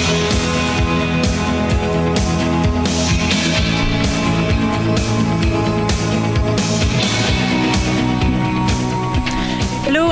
[0.00, 0.67] Thank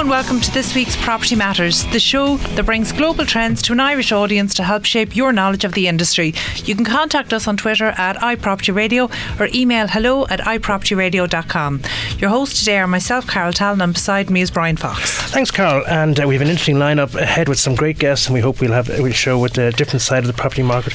[0.06, 3.80] and welcome to this week's Property Matters, the show that brings global trends to an
[3.80, 6.32] Irish audience to help shape your knowledge of the industry.
[6.62, 11.82] You can contact us on Twitter at iPropertyRadio or email hello at iPropertyRadio.com.
[12.18, 15.10] Your host today are myself, Carol Tallon, and beside me is Bryan Fox.
[15.32, 15.84] Thanks, Carol.
[15.88, 18.60] And uh, we have an interesting lineup ahead with some great guests, and we hope
[18.60, 20.92] we'll have a show with a different side of the property market.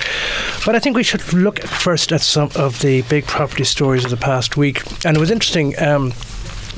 [0.66, 4.12] But I think we should look first at some of the big property stories of
[4.12, 4.84] the past week.
[5.06, 5.78] And it was interesting.
[5.82, 6.14] Um,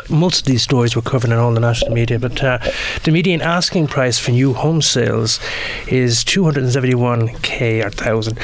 [0.09, 2.59] most of these stories were covered in all the national media, but uh,
[3.03, 5.39] the median asking price for new home sales
[5.88, 8.39] is 271k or thousand,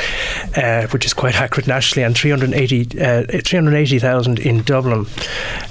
[0.55, 5.05] uh, which is quite accurate nationally, and 380 uh, 380,000 in Dublin.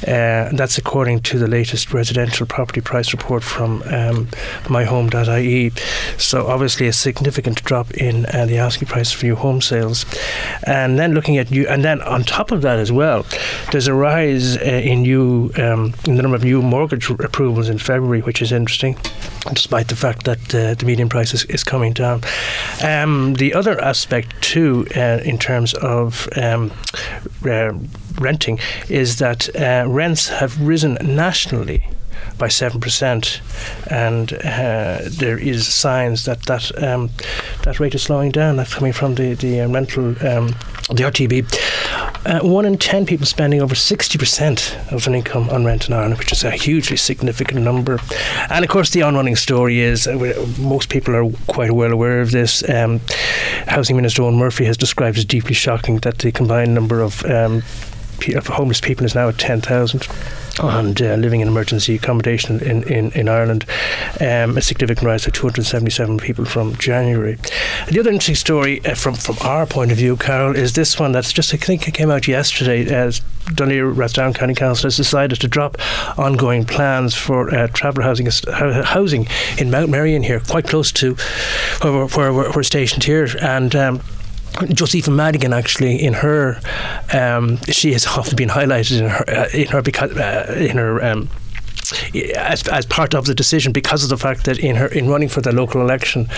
[0.06, 4.26] Uh, that's according to the latest residential property price report from um,
[4.64, 5.70] myhome.ie.
[6.18, 10.04] So obviously a significant drop in uh, the asking price for new home sales,
[10.64, 13.26] and then looking at new, and then on top of that as well,
[13.72, 17.78] there's a rise uh, in new um, in the number of new mortgage approvals in
[17.78, 18.96] February, which is interesting,
[19.52, 22.22] despite the fact that uh, the median price is, is coming down.
[22.82, 26.72] Um, the other aspect, too, uh, in terms of um,
[28.20, 31.84] renting, is that uh, rents have risen nationally
[32.38, 33.40] by seven percent,
[33.90, 37.10] and uh, there is signs that that um,
[37.64, 38.56] that rate is slowing down.
[38.56, 40.48] That's coming from the the uh, rental um,
[40.88, 41.46] the RTB.
[42.26, 46.18] Uh, one in ten people spending over 60% of an income on rent in Ireland,
[46.18, 47.98] which is a hugely significant number.
[48.50, 52.32] And of course, the on-running story is uh, most people are quite well aware of
[52.32, 52.68] this.
[52.68, 53.00] Um,
[53.66, 57.62] Housing Minister Eoghan Murphy has described as deeply shocking that the combined number of, um,
[58.34, 60.06] of homeless people is now at 10,000
[60.60, 63.64] and uh, living in emergency accommodation in, in, in Ireland,
[64.20, 67.38] um, a significant rise of 277 people from January.
[67.88, 71.12] The other interesting story uh, from, from our point of view, Carol, is this one
[71.12, 72.86] that's just, I think it came out yesterday.
[72.88, 75.76] As Dún Laoghaire-Rathdown County Council has decided to drop
[76.18, 79.26] ongoing plans for uh, travel housing housing
[79.58, 81.16] in Mount Marion here, quite close to
[81.82, 83.28] where, where, where we're stationed here.
[83.40, 84.00] And um,
[84.72, 86.60] Josepha Madigan actually in her
[87.12, 91.04] um, she has often been highlighted in her uh, in her because uh, in her
[91.04, 91.28] um,
[92.36, 95.28] as, as part of the decision because of the fact that in her in running
[95.28, 96.28] for the local election,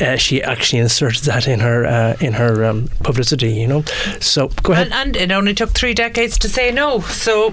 [0.00, 3.52] uh, she actually inserted that in her uh, in her um, publicity.
[3.52, 3.82] You know,
[4.20, 4.86] so go ahead.
[4.92, 7.00] And, and, it only took three decades to say no.
[7.00, 7.52] So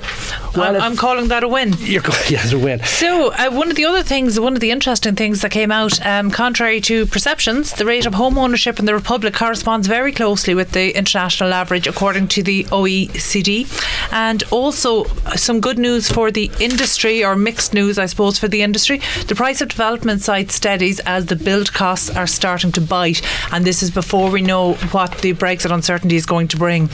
[0.56, 1.74] well, I'm, I'm, calling that a win.
[1.80, 2.84] You're yeah, it's a win.
[2.84, 6.04] So uh, one of the other things, one of the interesting things that came out,
[6.06, 10.56] um, contrary to perceptions, the rate of home ownership in the Republic corresponds very closely
[10.56, 13.68] with the international average, according to the OECD,
[14.12, 18.62] and also some good news for the industry or mixed news, I suppose, for the
[18.62, 19.02] industry.
[19.28, 23.22] The price of development sites steadies as the build costs are starting to bite,
[23.52, 26.90] and this is before we know what the Brexit uncertainty is going to bring.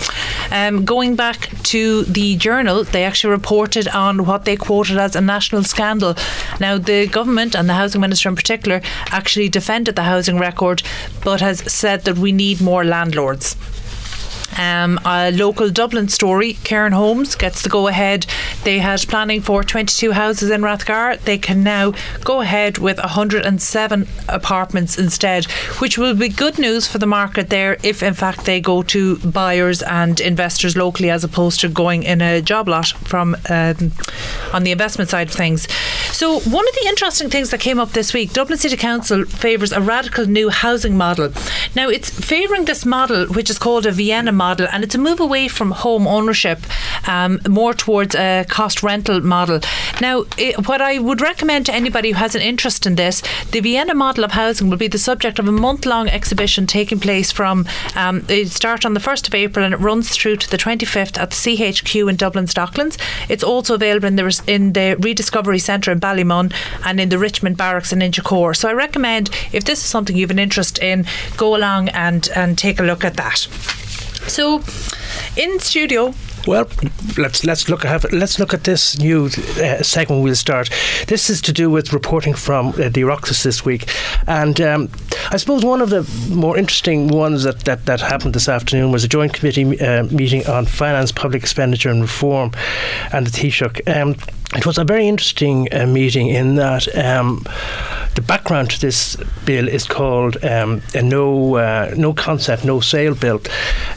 [0.51, 5.21] Um, going back to the journal, they actually reported on what they quoted as a
[5.21, 6.15] national scandal.
[6.59, 10.83] Now, the government and the housing minister in particular actually defended the housing record,
[11.23, 13.55] but has said that we need more landlords.
[14.57, 18.25] Um, a local Dublin story, Cairn Homes gets the go ahead.
[18.63, 21.19] They had planning for 22 houses in Rathgar.
[21.21, 25.45] They can now go ahead with 107 apartments instead,
[25.79, 29.17] which will be good news for the market there if, in fact, they go to
[29.17, 33.91] buyers and investors locally as opposed to going in a job lot from um,
[34.53, 35.67] on the investment side of things.
[36.11, 39.71] So, one of the interesting things that came up this week, Dublin City Council favours
[39.71, 41.31] a radical new housing model.
[41.75, 45.19] Now, it's favouring this model, which is called a Vienna model, and it's a move
[45.19, 46.59] away from home ownership,
[47.07, 49.59] um, more towards a cost rental model.
[50.01, 53.21] Now, it, what I would recommend to anybody who has an interest in this,
[53.51, 56.99] the Vienna model of housing will be the subject of a month long exhibition taking
[56.99, 57.65] place from
[57.95, 61.19] um, it starts on the 1st of April and it runs through to the 25th
[61.19, 62.97] at the CHQ in Dublin's Docklands.
[63.29, 66.53] It's also available in the, in the Rediscovery Centre in Ballymun
[66.85, 68.55] and in the Richmond Barracks in Inchicore.
[68.55, 71.05] So I recommend if this is something you have an interest in,
[71.37, 73.47] go along and, and take a look at that.
[74.27, 74.63] So,
[75.35, 76.13] in studio,
[76.47, 76.67] well,
[77.17, 80.23] let's let's look at let's look at this new uh, segment.
[80.23, 80.69] We'll start.
[81.07, 83.87] This is to do with reporting from uh, the Oireachtas this week,
[84.27, 84.89] and um,
[85.31, 86.03] I suppose one of the
[86.33, 90.45] more interesting ones that, that, that happened this afternoon was a joint committee uh, meeting
[90.47, 92.51] on finance, public expenditure, and reform,
[93.13, 93.87] and the Taoiseach.
[93.95, 94.15] Um,
[94.55, 97.45] it was a very interesting uh, meeting in that um,
[98.15, 99.15] the background to this
[99.45, 103.41] bill is called um, a no uh, no consent, no sale bill.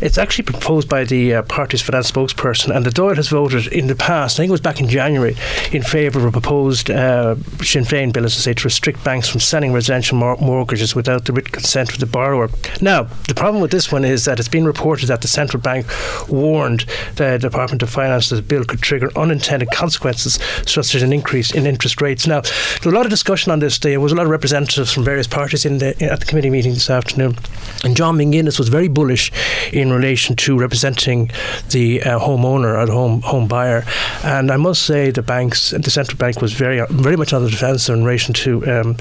[0.00, 3.88] It's actually proposed by the uh, party's finance spokesperson, and the Dáil has voted in
[3.88, 4.36] the past.
[4.36, 5.36] I think it was back in January
[5.72, 9.28] in favour of a proposed uh, Sinn Féin bill, as I say, to restrict banks
[9.28, 12.48] from selling residential mor- mortgages without the written consent of the borrower.
[12.80, 15.86] Now, the problem with this one is that it's been reported that the central bank
[16.28, 16.86] warned
[17.16, 21.52] the Department of Finance that the bill could trigger unintended consequences, such as an increase
[21.52, 22.26] in interest rates.
[22.26, 23.78] Now, there was a lot of discussion on this.
[23.78, 26.74] There was a lot of representatives from various parties in the, at the committee meeting
[26.74, 27.36] this afternoon,
[27.84, 29.32] and John McGuinness was very bullish
[29.72, 31.30] in relation to representing
[31.70, 33.84] the uh, homeowner or the home home buyer.
[34.22, 37.50] And I must say, the banks, the central bank, was very very much on the
[37.50, 38.96] defence in relation to um,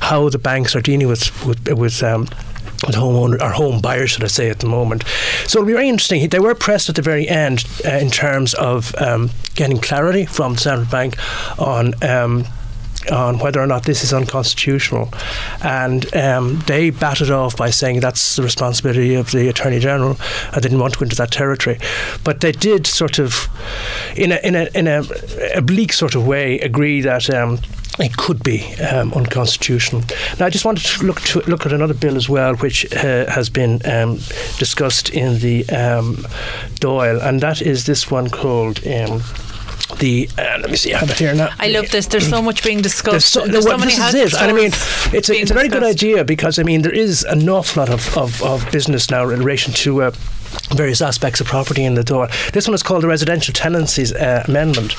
[0.00, 2.28] how the banks are dealing with with, with um,
[2.86, 5.04] with homeowner or home buyers, should I say, at the moment.
[5.46, 6.28] So it'll be very interesting.
[6.28, 10.54] They were pressed at the very end uh, in terms of um, getting clarity from
[10.54, 11.16] the central bank
[11.58, 11.94] on.
[12.02, 12.46] Um,
[13.12, 15.08] on whether or not this is unconstitutional,
[15.62, 20.16] and um, they batted off by saying that's the responsibility of the attorney general.
[20.52, 21.78] I didn't want to go into that territory,
[22.24, 23.48] but they did sort of,
[24.16, 27.32] in a in a in a, bleak sort of way, agree that.
[27.32, 27.60] Um,
[27.98, 30.02] it could be um, unconstitutional.
[30.38, 33.26] Now, I just wanted to look to look at another bill as well, which uh,
[33.30, 34.16] has been um,
[34.58, 36.16] discussed in the um,
[36.80, 38.86] Dáil, and that is this one called.
[38.86, 39.22] Um,
[40.00, 41.48] the uh, let me see, I have it here now.
[41.58, 42.06] I love this.
[42.06, 43.10] There's so much being discussed.
[43.10, 44.40] There's so, There's well, so many this is it.
[44.40, 44.70] And I mean,
[45.14, 47.88] it's a, it's a very good idea because I mean there is an awful lot
[47.88, 50.02] of, of, of business now in relation to.
[50.02, 50.10] Uh,
[50.70, 52.30] Various aspects of property in the Dáil.
[52.52, 54.96] This one is called the Residential Tenancies uh, Amendment,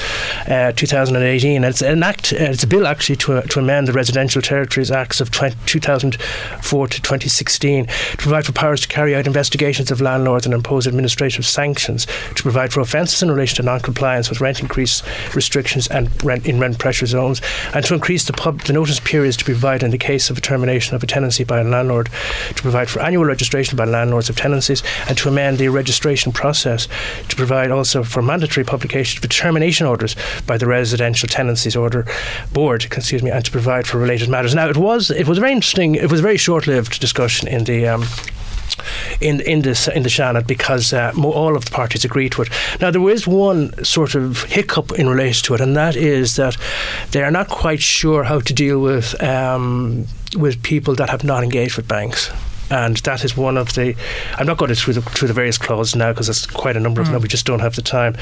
[0.47, 1.63] uh, 2018.
[1.63, 2.33] It's an act.
[2.33, 6.87] Uh, it's a bill actually to, to amend the Residential Tenancies Acts of 20, 2004
[6.87, 11.45] to 2016 to provide for powers to carry out investigations of landlords and impose administrative
[11.45, 12.05] sanctions,
[12.35, 15.01] to provide for offences in relation to non-compliance with rent increase
[15.35, 17.41] restrictions and rent in rent pressure zones,
[17.73, 20.41] and to increase the, pub, the notice periods to provide in the case of a
[20.41, 22.09] termination of a tenancy by a landlord,
[22.55, 26.87] to provide for annual registration by landlords of tenancies, and to amend the registration process
[27.27, 30.15] to provide also for mandatory publication of termination orders
[30.45, 32.05] by the Residential Tenancies Order
[32.53, 34.53] Board, excuse me, and to provide for related matters.
[34.53, 35.95] Now, it was it was very interesting.
[35.95, 37.87] It was a very short-lived discussion in the.
[37.87, 38.03] Um,
[39.19, 42.43] in in this in the Seanad because uh, mo- all of the parties agreed to
[42.43, 42.49] it.
[42.79, 46.57] Now there is one sort of hiccup in relation to it, and that is that
[47.11, 50.05] they are not quite sure how to deal with um,
[50.37, 52.31] with people that have not engaged with banks.
[52.71, 53.95] And that is one of the.
[54.37, 57.01] I'm not going through the through the various clauses now because there's quite a number
[57.01, 57.21] of them.
[57.21, 58.15] We just don't have the time.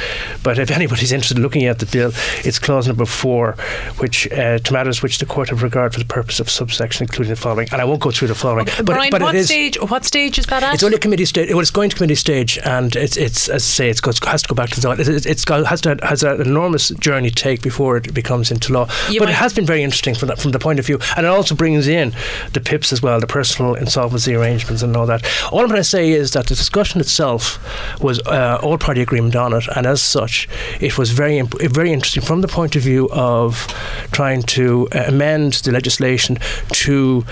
[0.43, 2.11] But if anybody's interested in looking at the bill,
[2.45, 3.53] it's clause number four,
[3.97, 7.31] which uh, to matters which the court have regard for the purpose of subsection, including
[7.31, 7.67] the following.
[7.71, 8.65] And I won't go through the following.
[8.65, 9.47] but Bryan, but what it is.
[9.47, 9.77] stage?
[9.81, 10.73] What stage is that at?
[10.75, 11.49] It's only committee stage.
[11.49, 14.41] Well, it's going to committee stage, and it's it's as I say, it's got, has
[14.43, 14.91] to go back to the.
[14.91, 18.73] It's, it's got has to has an enormous journey to take before it becomes into
[18.73, 18.87] law.
[19.09, 21.25] You but it has been very interesting from that from the point of view, and
[21.25, 22.13] it also brings in
[22.53, 25.25] the PIPs as well, the personal insolvency arrangements and all that.
[25.51, 27.59] All I'm going to say is that the discussion itself
[28.01, 30.47] was uh, all party agreement on it, and as such,
[30.79, 33.67] it was very imp- very interesting from the point of view of
[34.11, 36.37] trying to amend the legislation
[36.71, 37.25] to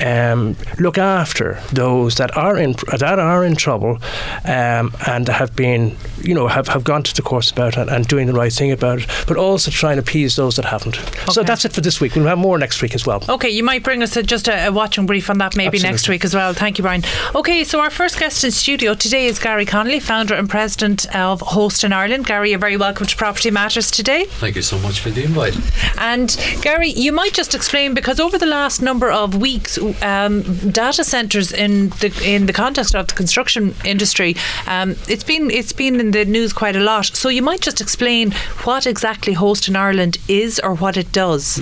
[0.00, 3.98] um, look after those that are in that are in trouble
[4.44, 8.06] um, and have been you know have, have gone to the courts about it and
[8.06, 10.96] doing the right thing about it, but also trying to appease those that haven't.
[11.30, 12.14] So that's it for this week.
[12.14, 13.22] We'll have more next week as well.
[13.28, 16.08] Okay, you might bring us a, just a, a watching brief on that maybe next
[16.08, 16.52] week as well.
[16.54, 17.02] Thank you, Bryan.
[17.34, 21.40] Okay, so our first guest in studio today is Garry Connolly, founder and president of
[21.40, 22.26] Host in Ireland.
[22.26, 24.24] Garry, you're very welcome to Property Matters today.
[24.24, 25.56] Thank you so much for the invite.
[25.98, 31.04] And Garry, you might just explain because over the last number of weeks, um, data
[31.04, 34.36] centers in the in the context of the construction industry,
[34.66, 37.06] um, it's been it's been in the news quite a lot.
[37.06, 38.32] So you might just explain
[38.64, 41.58] what exactly Host in Ireland is or what it does.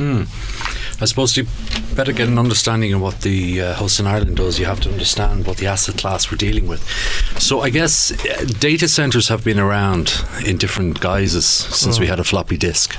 [1.03, 1.45] I suppose to
[1.97, 4.89] better get an understanding of what the uh, Host in Ireland does, you have to
[4.89, 6.89] understand what the asset class we're dealing with.
[7.41, 10.15] So I guess uh, data centres have been around
[10.47, 12.97] in different guises since we had a floppy disk,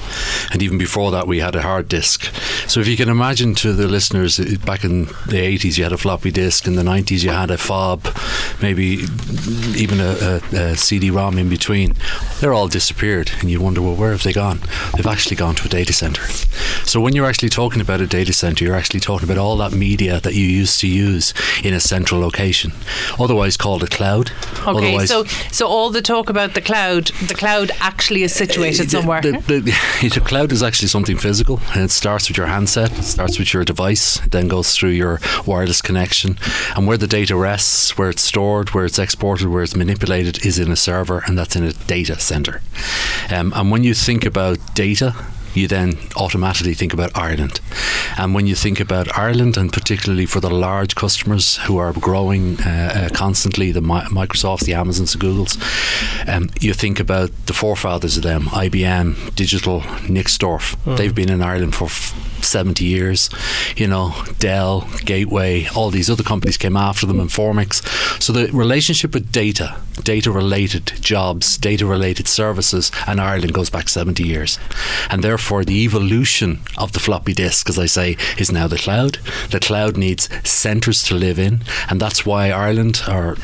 [0.51, 2.25] and even before that we had a hard disk.
[2.69, 5.93] So if you can imagine to the listeners, uh, back in the 80s you had
[5.93, 8.05] a floppy disk, in the 90s you had a fob,
[8.61, 9.05] maybe
[9.77, 11.93] even a, a, a CD-ROM in between.
[12.41, 14.59] They're all disappeared, and you wonder, well, where have they gone?
[14.93, 16.27] They've actually gone to a data centre.
[16.85, 19.71] So when you're actually talking about a data center, you're actually talking about all that
[19.71, 21.33] media that you used to use
[21.63, 22.71] in a central location,
[23.19, 24.31] otherwise called a cloud.
[24.61, 28.91] Okay, otherwise, so so all the talk about the cloud, the cloud actually is situated
[28.91, 29.21] somewhere.
[29.21, 32.91] The, the, the, the cloud is actually something physical, and it starts with your handset,
[32.97, 36.37] it starts with your device, it then goes through your wireless connection,
[36.75, 40.59] and where the data rests, where it's stored, where it's exported, where it's manipulated, is
[40.59, 42.61] in a server, and that's in a data center.
[43.29, 45.15] Um, and when you think about data,
[45.55, 47.59] you then automatically think about Ireland.
[48.17, 52.59] And when you think about Ireland, and particularly for the large customers who are growing
[52.61, 55.57] uh, uh, constantly, the Mi- Microsofts, the Amazons, the Googles,
[56.27, 60.75] um, you think about the forefathers of them, IBM, Digital, Nixdorf.
[60.85, 60.97] Mm.
[60.97, 63.29] They've been in Ireland for f- 70 years.
[63.75, 67.83] You know, Dell, Gateway, all these other companies came after them, Informix.
[68.21, 73.89] So the relationship with data, data related jobs, data related services, and Ireland goes back
[73.89, 74.59] 70 years.
[75.09, 79.19] And therefore, the evolution of the floppy disk, as I say, is now the cloud.
[79.49, 83.37] The cloud needs centres to live in, and that's why Ireland, or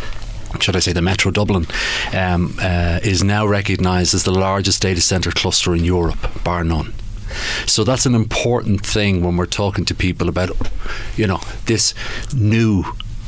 [0.59, 1.67] should I say, the Metro Dublin,
[2.13, 6.93] um, uh, is now recognised as the largest data centre cluster in Europe, bar none.
[7.65, 10.51] So that's an important thing when we're talking to people about,
[11.15, 11.93] you know, this
[12.33, 12.83] new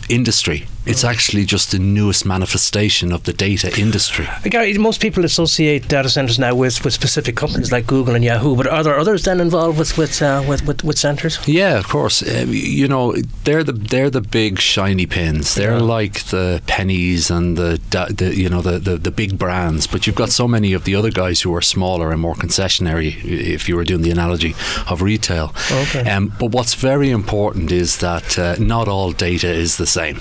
[0.09, 4.27] industry it's actually just the newest manifestation of the data industry.
[4.43, 8.55] Garry, most people associate data centers now with, with specific companies like Google and Yahoo,
[8.55, 11.39] but are there others then involved with with uh, with, with, with, centers?
[11.47, 12.23] Yeah, of course.
[12.23, 15.53] Uh, you know, they're the they're the big shiny pins.
[15.55, 15.83] They're yeah.
[15.83, 19.85] like the pennies and the, the you know the, the, the big brands.
[19.85, 23.23] But you've got so many of the other guys who are smaller and more concessionary.
[23.23, 24.55] If you were doing the analogy
[24.87, 26.09] of retail, okay.
[26.09, 30.17] Um, but what's very important is that uh, not all data is the same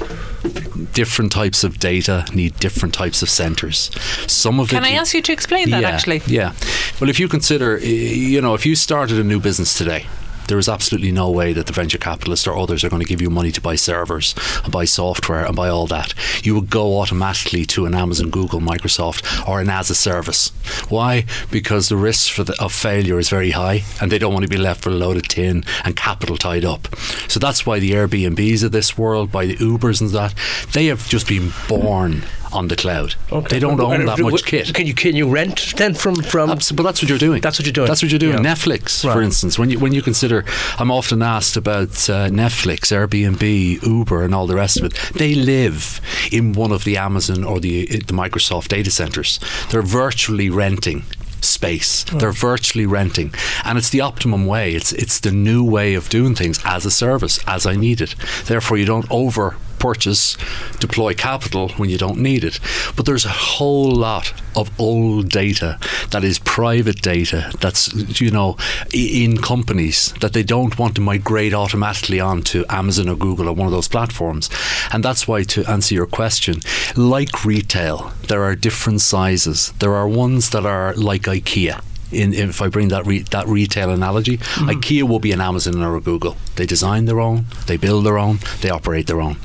[0.92, 3.90] different types of data need different types of centers.
[4.26, 6.22] Some of it Can I ask you to explain that yeah, actually?
[6.26, 6.52] Yeah.
[7.00, 10.06] Well, if you consider, eh, you know, if you started a new business today,
[10.50, 13.22] there is absolutely no way that the venture capitalists or others are going to give
[13.22, 16.12] you money to buy servers and buy software and buy all that.
[16.44, 20.48] You would go automatically to an Amazon, Google, Microsoft, or an as a service.
[20.88, 21.24] Why?
[21.50, 24.50] Because the risk for the, of failure is very high, and they don't want to
[24.50, 26.94] be left with a load of tin and capital tied up.
[27.28, 30.34] So that's why the Airbnbs of this world, by the Ubers and that,
[30.72, 33.14] they have just been born on the cloud.
[33.30, 33.48] Okay.
[33.48, 34.74] They don't own that much kit.
[34.74, 36.48] Can you can you rent then from from?
[36.48, 37.40] But that's what you're doing.
[37.40, 37.88] That's what you're doing.
[37.88, 38.44] That's what you're doing.
[38.44, 38.52] Yeah.
[38.54, 39.12] Netflix, right.
[39.12, 40.44] for instance, when you when you consider,
[40.78, 44.94] I'm often asked about uh, Netflix, Airbnb, Uber, and all the rest of it.
[45.14, 46.00] They live
[46.32, 49.38] in one of the Amazon or the the Microsoft data centers.
[49.70, 51.04] They're virtually renting
[51.40, 52.04] space.
[52.12, 52.18] Oh.
[52.18, 54.74] They're virtually renting, and it's the optimum way.
[54.74, 58.14] It's it's the new way of doing things as a service, as I need it.
[58.44, 60.36] Therefore, you don't over purchase,
[60.78, 62.60] deploy capital when you don't need it.
[62.94, 65.78] But there's a whole lot of old data
[66.10, 68.56] that is private data that's you know
[68.92, 73.66] in companies that they don't want to migrate automatically onto Amazon or Google or one
[73.66, 74.50] of those platforms.
[74.92, 76.60] And that's why to answer your question,
[76.96, 79.72] like retail, there are different sizes.
[79.78, 81.80] There are ones that are like IKEA
[82.12, 84.70] in, if I bring that re, that retail analogy, mm-hmm.
[84.70, 86.36] IKEA will be an Amazon or a Google.
[86.56, 89.36] They design their own, they build their own, they operate their own.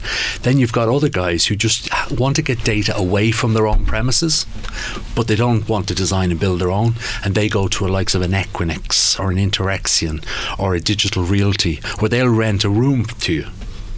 [0.42, 3.86] Then you've got other guys who just want to get data away from their own
[3.86, 4.46] premises,
[5.16, 7.90] but they don't want to design and build their own, and they go to a
[7.90, 10.24] likes of an Equinix or an Interxion
[10.60, 13.48] or a Digital Realty, where they'll rent a room to you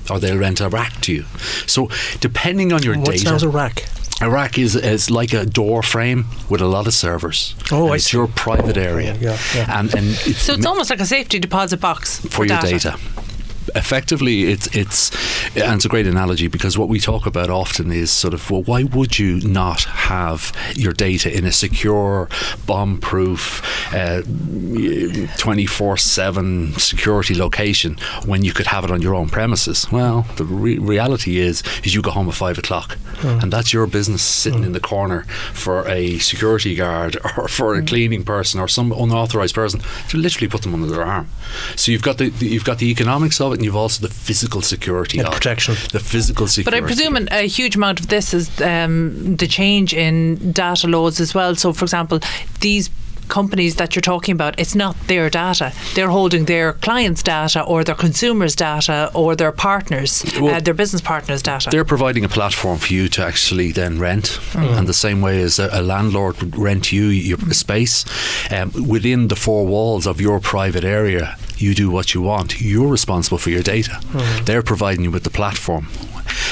[0.09, 1.25] or they'll rent a rack to you.
[1.65, 3.87] So depending on your What's data, what's a rack?
[4.19, 7.53] A rack is, is like a door frame with a lot of servers.
[7.71, 8.17] Oh, it's see.
[8.17, 9.15] your private area.
[9.19, 9.79] Yeah, yeah.
[9.79, 12.97] And, and it's so it's almost like a safety deposit box for, for your data.
[12.97, 13.26] data
[13.75, 15.11] effectively it's it's
[15.55, 18.63] and it's a great analogy because what we talk about often is sort of well
[18.63, 22.29] why would you not have your data in a secure
[22.65, 29.87] bomb proof 24/7 uh, security location when you could have it on your own premises
[29.91, 33.41] well the re- reality is is you go home at 5 o'clock mm.
[33.41, 34.67] and that's your business sitting mm.
[34.67, 37.87] in the corner for a security guard or for a mm.
[37.87, 41.27] cleaning person or some unauthorized person to literally put them under their arm
[41.75, 44.13] so you've got the, the you've got the economics of it and you've also the
[44.13, 45.75] physical security and protection.
[45.91, 46.79] The physical security.
[46.79, 51.19] But I presume a huge amount of this is um, the change in data laws
[51.19, 51.55] as well.
[51.55, 52.19] So, for example,
[52.61, 52.89] these
[53.27, 55.73] companies that you're talking about, it's not their data.
[55.95, 60.73] They're holding their clients' data or their consumers' data or their partners, well, uh, their
[60.73, 61.69] business partners' data.
[61.69, 64.77] They're providing a platform for you to actually then rent, mm.
[64.77, 68.05] and the same way as a, a, landlord would rent you your space
[68.51, 72.61] um, within the four walls of your private area you do what you want.
[72.61, 73.91] You're responsible for your data.
[73.91, 74.45] Mm.
[74.45, 75.87] They're providing you with the platform.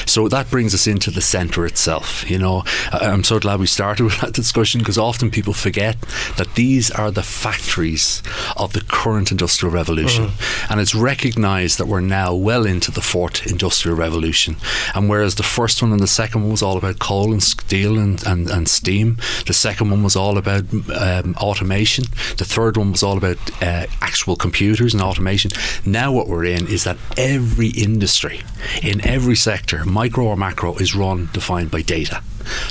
[0.05, 2.29] So that brings us into the centre itself.
[2.29, 5.99] You know, I'm so glad we started with that discussion because often people forget
[6.37, 8.21] that these are the factories
[8.57, 10.71] of the current industrial revolution, mm.
[10.71, 14.55] and it's recognised that we're now well into the fourth industrial revolution.
[14.93, 17.97] And whereas the first one and the second one was all about coal and steel
[17.97, 20.63] and, and, and steam, the second one was all about
[20.95, 22.05] um, automation.
[22.37, 25.51] The third one was all about uh, actual computers and automation.
[25.85, 28.41] Now what we're in is that every industry
[28.81, 32.21] in every sector, micro or macro is run defined by data.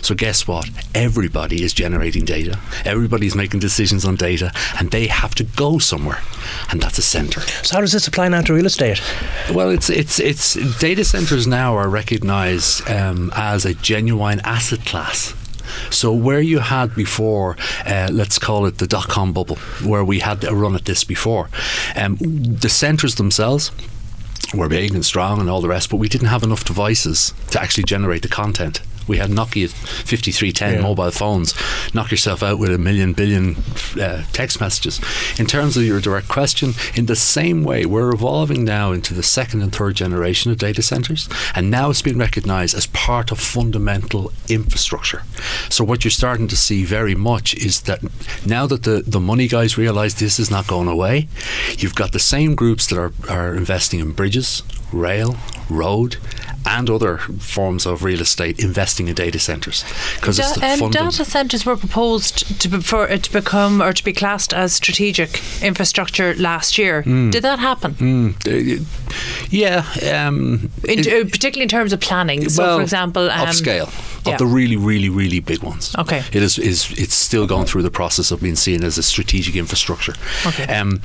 [0.03, 0.71] So guess what?
[0.95, 2.61] Everybody is generating data.
[2.85, 6.21] Everybody's making decisions on data, and they have to go somewhere,
[6.71, 7.41] and that's a center.
[7.41, 9.03] So how does this apply now to real estate?
[9.53, 15.35] Well, it's it's it's data centers now are recognised um, as a genuine asset class.
[15.91, 20.21] So where you had before, uh, let's call it the dot com bubble, where we
[20.21, 21.49] had a run at this before,
[21.97, 23.73] um, the centres themselves
[24.55, 27.61] were big and strong and all the rest, but we didn't have enough devices to
[27.61, 28.81] actually generate the content.
[29.07, 30.81] We had Nokia 5310 Yeah.
[30.83, 31.55] mobile phones.
[31.95, 33.57] Knock yourself out with a million billion
[34.01, 35.01] uh, text messages.
[35.39, 39.23] In terms of your direct question, in the same way, we're evolving now into the
[39.23, 43.39] second and third generation of data centers, and now it's been recognized as part of
[43.41, 45.23] fundamental infrastructure.
[45.69, 48.01] So, what you're starting to see very much is that
[48.47, 51.29] now that the, the money guys realize this is not going away,
[51.79, 55.37] you've got the same groups that are, are investing in bridges, rail,
[55.69, 56.17] road,
[56.67, 59.85] and other forms of real estate investing in data centers
[60.17, 64.05] because Da- um, data centres were proposed to be, for it to become or to
[64.05, 67.03] be classed as strategic infrastructure last year.
[67.03, 67.31] Hmm.
[67.31, 67.95] Did that happen?
[67.95, 68.85] Mm, uh,
[69.51, 69.85] yeah,
[70.27, 72.49] um, In, it- uh, particularly in terms of planning.
[72.49, 73.89] So, well, for example, um, upscale
[74.27, 74.33] yeah.
[74.33, 75.95] of the really, really, really big ones.
[75.99, 76.23] Okay.
[76.33, 79.55] it is is it's still going through the process of being seen as a strategic
[79.57, 80.15] infrastructure.
[80.47, 80.65] Okay.
[80.75, 81.01] Um,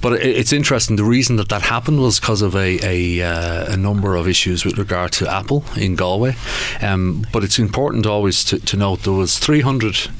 [0.00, 0.96] but it, it's interesting.
[0.96, 4.64] The reason that that happened was because of a a, uh, a number of issues
[4.64, 6.34] with regard to Apple in Galway.
[6.80, 10.10] Um, but it's important always to, to note there was 300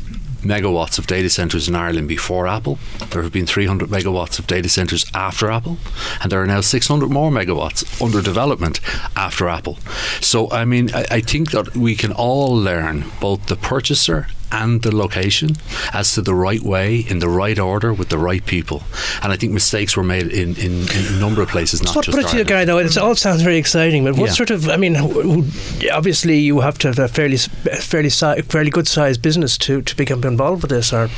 [0.49, 2.79] megawatts of data centers in Ireland before Apple.
[3.11, 5.77] There have been 300 megawatts of data centers after Apple,
[6.23, 8.81] and there are now 600 more megawatts under development
[9.17, 9.79] after Apple.
[10.21, 14.81] So, I mean, I, I think that we can all learn, both the purchaser and
[14.81, 15.51] the location,
[15.93, 18.83] as to the right way, in the right order, with the right people.
[19.23, 22.01] And I think mistakes were made in, in, in a number of places, not So
[22.01, 24.33] just put it to you, Guy, though, it all sounds very exciting, but what Yeah.
[24.33, 24.97] sort of, I mean,
[25.93, 29.95] obviously you have to have a fairly, fairly, si- fairly good sized business to, to
[29.97, 31.09] become involved with this, or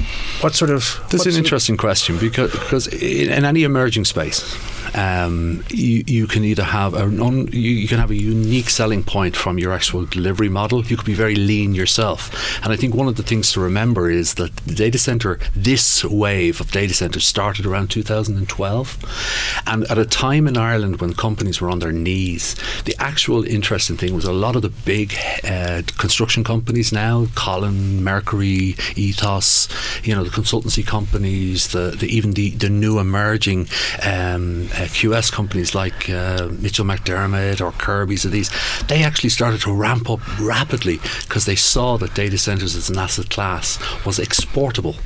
[0.41, 1.01] what sort of.
[1.11, 4.57] That's an interesting question because because in any emerging space,
[4.95, 9.03] um, you, you can either have a un, you, you can have a unique selling
[9.03, 10.85] point from your actual delivery model.
[10.85, 14.11] You could be very lean yourself, and I think one of the things to remember
[14.11, 19.99] is that the data center, this wave of data centers started around 2012, and at
[19.99, 22.55] a time in Ireland when companies were on their knees,
[22.85, 28.01] the actual interesting thing was a lot of the big uh, construction companies now, Collen,
[28.01, 29.69] Mercury, Ethos,
[30.05, 33.69] you know, the consultancy companies, the, the even the, the new emerging
[34.03, 38.51] um, QS companies like uh, Mitchell McDermott or Kirby's of these,
[38.87, 42.99] they actually started to ramp up rapidly because they saw that data centers as an
[42.99, 44.97] asset class was exportable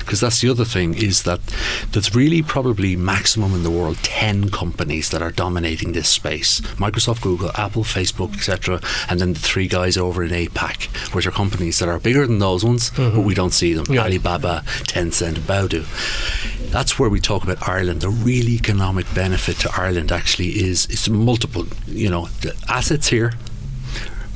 [0.00, 1.40] because that's the other thing is that
[1.92, 6.60] there's really probably maximum in the world 10 companies that are dominating this space.
[6.76, 11.30] Microsoft Google Apple Facebook etc and then the three guys over in APAC which are
[11.30, 13.24] companies that are bigger than those ones but mm-hmm.
[13.24, 13.86] we don't see them.
[13.88, 14.02] Yeah.
[14.04, 15.84] Alibaba Tencent Baidu
[16.70, 18.00] that's where we talk about Ireland.
[18.00, 23.32] The real economic benefit to Ireland actually is it's multiple you know the assets here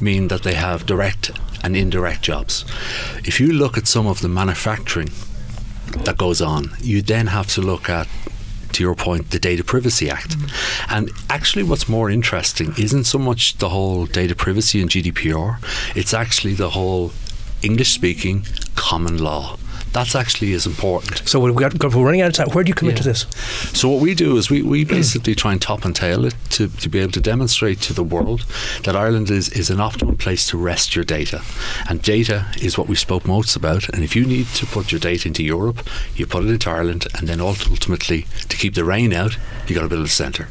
[0.00, 1.32] mean that they have direct
[1.62, 2.64] and indirect jobs.
[3.24, 5.10] If you look at some of the manufacturing
[6.04, 8.08] that goes on, you then have to look at
[8.72, 10.30] to your point, the Data Privacy Act.
[10.38, 10.94] Mm-hmm.
[10.94, 15.58] And actually, what's more interesting isn't so much the whole data privacy and GDPR,
[15.96, 17.12] it's actually the whole
[17.62, 18.46] English speaking
[18.76, 19.56] common law.
[19.92, 21.26] That's actually as important.
[21.28, 22.48] So we've got, got- we're running out of time.
[22.54, 23.02] Where do you commit Yeah.
[23.02, 23.26] to this?
[23.78, 26.68] So what we do is we, we basically try and top and tail it to,
[26.68, 28.44] to be able to demonstrate to the world
[28.84, 31.42] that Ireland is, is an optimal place to rest your data.
[31.88, 33.88] And data is what we spoke most about.
[33.88, 37.06] And if you need to put your data into Europe, you put it into Ireland
[37.16, 40.48] and then ultimately to keep the rain out, you gotta build a centre.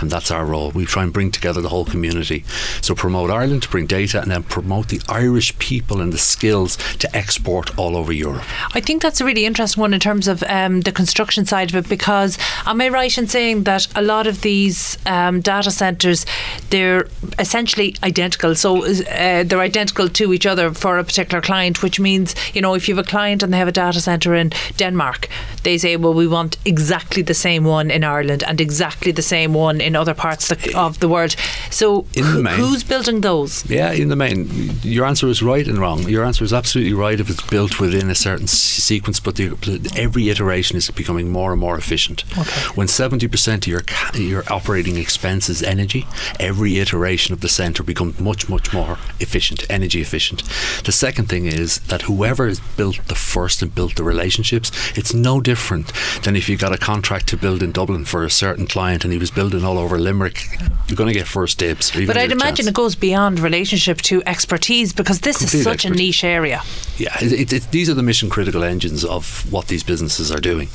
[0.00, 0.70] And that's our role.
[0.70, 2.44] We try and bring together the whole community.
[2.80, 6.76] So promote Ireland to bring data and then promote the Irish people and the skills
[6.98, 8.44] to export all over Europe.
[8.74, 11.76] I think that's a really interesting one in terms of um, the construction side of
[11.76, 16.26] it because am I right in saying that a lot of these um, data centres
[16.70, 17.06] they're
[17.38, 22.34] essentially identical so uh, they're identical to each other for a particular client which means
[22.54, 25.28] you know if you have a client and they have a data centre in Denmark
[25.62, 29.54] they say well we want exactly the same one in Ireland and exactly the same
[29.54, 31.34] one in other parts of the, world
[31.70, 34.48] so the who's building those Yeah, in the main,
[34.82, 36.08] your answer is right and wrong.
[36.08, 40.28] Your answer is absolutely right if it's built within a certain sequence, but the, every
[40.28, 42.24] iteration is becoming more and more efficient.
[42.38, 42.60] Okay.
[42.74, 43.82] When seventy percent of your
[44.14, 46.06] your operating expense is energy,
[46.38, 50.42] every iteration of the centre becomes much much more efficient, energy efficient.
[50.84, 55.14] The second thing is that whoever has built the first and built the relationships, it's
[55.14, 58.66] no different than if you got a contract to build in Dublin for a certain
[58.66, 60.46] client and he was building all over Limerick,
[60.88, 61.90] you're going to get first dibs.
[61.90, 62.68] But I'd imagine chance.
[62.68, 66.62] it goes beyond relationship to expertise because this Complete is such a niche area.
[66.96, 70.68] Yeah, it, it, these are the mission critical engines of what these businesses are doing.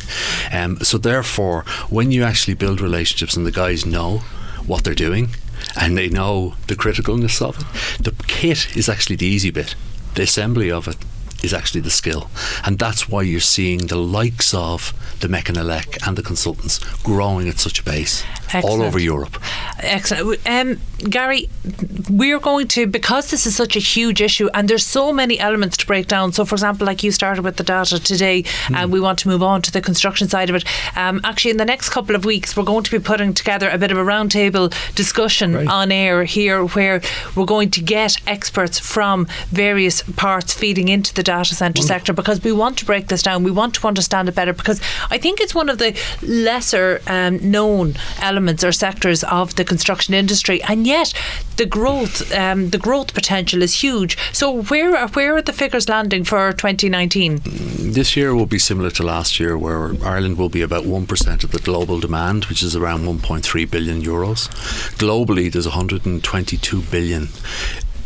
[0.51, 4.19] Um, so therefore, when you actually build relationships and the guys know
[4.67, 5.29] what they're doing
[5.79, 9.75] and they know the criticalness of it, the kit is actually the easy bit.
[10.13, 10.97] The assembly of it
[11.43, 12.29] is actually the skill.
[12.65, 17.59] And that's why you're seeing the likes of the Mechanelec and the consultants growing at
[17.59, 18.23] such a pace
[18.63, 19.41] all over Europe.
[19.79, 20.39] Excellent.
[20.47, 20.79] Um,
[21.09, 21.49] Garry,
[22.09, 25.75] we're going to, because this is such a huge issue and there's so many elements
[25.77, 26.31] to break down.
[26.31, 29.43] So, for example, like you started with the data today, and we want to move
[29.43, 30.63] on to the construction side of it.
[30.95, 33.77] Um, actually, in the next couple of weeks, we're going to be putting together a
[33.77, 37.01] bit of a roundtable discussion on air here where
[37.35, 42.43] we're going to get experts from various parts feeding into the data centre sector because
[42.43, 43.43] we want to break this down.
[43.43, 47.51] We want to understand it better because I think it's one of the lesser um,
[47.51, 51.13] known elements or sectors of the construction industry, and yet
[51.57, 54.17] the growth, um, the growth potential is huge.
[54.33, 57.41] So where are, where are the figures landing for 2019?
[57.43, 61.51] This year will be similar to last year, where Ireland will be about 1% of
[61.51, 64.49] the global demand, which is around 1.3 billion euros.
[64.97, 67.27] Globally, there's 122 billion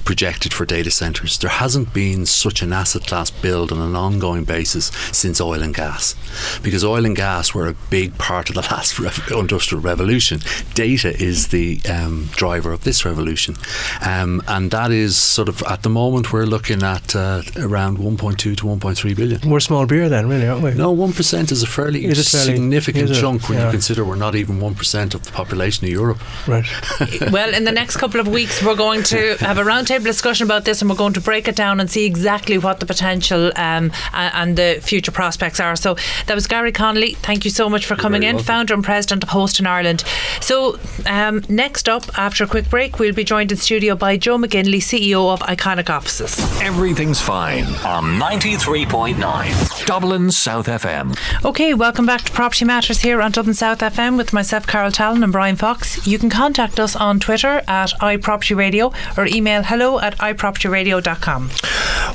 [0.08, 1.38] projected for data centres.
[1.38, 5.76] There hasn't been such an asset class build on an ongoing basis since oil and
[5.76, 6.16] gas,
[6.64, 10.40] because oil and gas were a big part of the last rev- industrial revolution.
[10.76, 13.56] Data is the um, driver of this revolution,
[14.02, 18.38] um, and that is sort of at the moment we're looking at uh, around 1.2
[18.38, 19.42] to 1.3 billion.
[19.50, 20.74] We're small beer then, really, aren't we?
[20.74, 23.66] No, one percent is a fairly, Is it fairly- significant chunk when Yeah.
[23.66, 26.22] you consider we're not even one percent of the population of Europe.
[26.48, 26.66] Right.
[27.30, 30.66] well, in the next couple of weeks, we're going to have a roundtable discussion about
[30.66, 33.92] this, and we're going to break it down and see exactly what the potential um,
[34.14, 35.76] a- and the future prospects are.
[35.76, 37.14] So that was Garry Connolly.
[37.14, 38.46] Thank you so much for coming in, welcome.
[38.46, 40.04] founder and president of Host in Ireland.
[40.42, 44.38] So um, next up, after a quick break, we'll be joined in studio by Joe
[44.38, 46.38] McGinley, CEO of Iconic Offices.
[46.62, 51.18] Everything's fine on 93.9 Dublin South FM.
[51.46, 55.24] Okay, welcome back to Property Matters here on Dublin South FM with myself, Carol Tallon,
[55.24, 56.06] and Bryan Fox.
[56.06, 61.52] You can contact us on Twitter at iPropertyRadio or email hello at iPropertyRadio.com.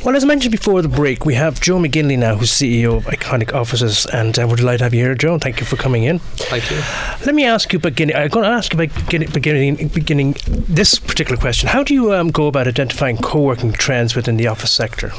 [0.05, 3.05] Well, as I mentioned before the break, we have Joe McGinley now, who's CEO of
[3.05, 5.39] Iconic Offices, and uh, we're delighted to have you here, Joe.
[5.39, 6.19] Thank you for coming in.
[6.19, 6.79] Thank you.
[7.25, 8.17] Let me ask you beginning.
[8.17, 11.69] I'm going to ask you about beginning, beginning, beginning this particular question.
[11.69, 15.13] How do you um, go about identifying co-working trends within the office sector?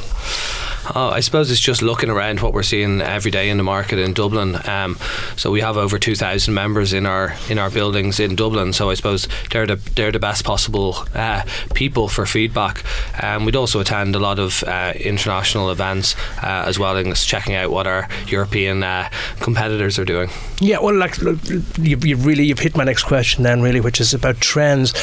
[0.96, 4.00] Oh, I suppose it's just looking around what we're seeing every day in the market
[4.00, 4.58] in Dublin.
[4.68, 4.98] Um,
[5.38, 8.74] so we have over two thousand members in our in our buildings in Dublin.
[8.74, 11.44] So I suppose they're the they're the best possible uh,
[11.74, 12.84] people for feedback.
[13.24, 17.56] Um, we'd also attend a lot of uh, international events uh, as well as checking
[17.56, 20.30] out what our European uh, competitors are doing.
[20.60, 21.18] Yeah, well, like
[21.80, 24.94] you've, you've really you've hit my next question then, really, which is about trends,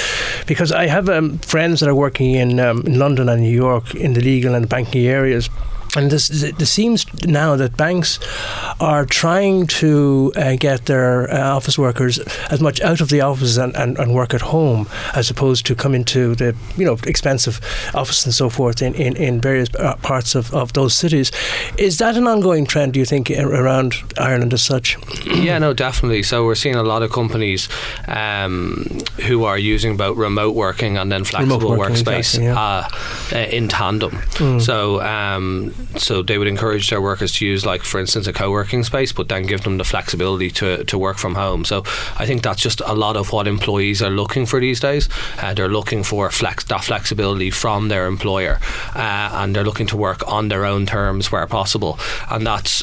[0.46, 3.94] because I have um, friends that are working in, um, in London and New York
[3.94, 5.48] in the legal and banking areas.
[5.96, 8.20] And this, this seems now that banks
[8.80, 12.18] are trying to uh, get their uh, office workers
[12.50, 15.74] as much out of the office and, and, and work at home as opposed to
[15.74, 17.60] come into the you know expensive
[17.94, 21.32] office and so forth in, in, in various uh, parts of, of those cities.
[21.76, 24.96] Is that an ongoing trend, do you think, around Ireland as such?
[25.26, 26.22] yeah, no, definitely.
[26.22, 27.68] So we're seeing a lot of companies
[28.06, 28.86] um,
[29.26, 32.60] who are using both remote working and then flexible working, workspace exactly, yeah.
[32.60, 32.88] uh,
[33.32, 34.20] uh, in tandem.
[34.60, 38.84] So um, so they would encourage their workers to use, like for instance, a co-working
[38.84, 41.64] space, but then give them the flexibility to, to work from home.
[41.64, 41.82] So
[42.18, 45.08] I think that's just a lot of what employees are looking for these days.
[45.38, 48.58] Uh, they're looking for flex that flexibility from their employer,
[48.94, 51.98] uh, and they're looking to work on their own terms where possible,
[52.30, 52.82] and that's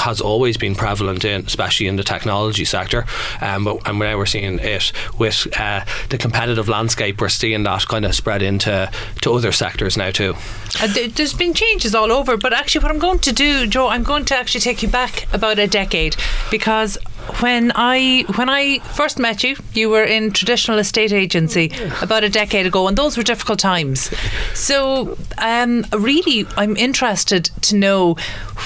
[0.00, 3.06] has always been prevalent in, especially in the technology sector.
[3.40, 7.20] Um, but and now we're seeing it with uh, the competitive landscape.
[7.20, 8.90] We're seeing that kind of spread into
[9.22, 10.34] to other sectors now too.
[10.80, 14.02] Uh, there's been changes all over, but actually, what I'm going to do, Joe, I'm
[14.02, 16.16] going to actually take you back about a decade
[16.50, 16.98] because
[17.40, 22.28] when I when I first met you, you were in traditional estate agency about a
[22.28, 24.10] decade ago, and those were difficult times.
[24.54, 28.16] So, um, really, I'm interested to know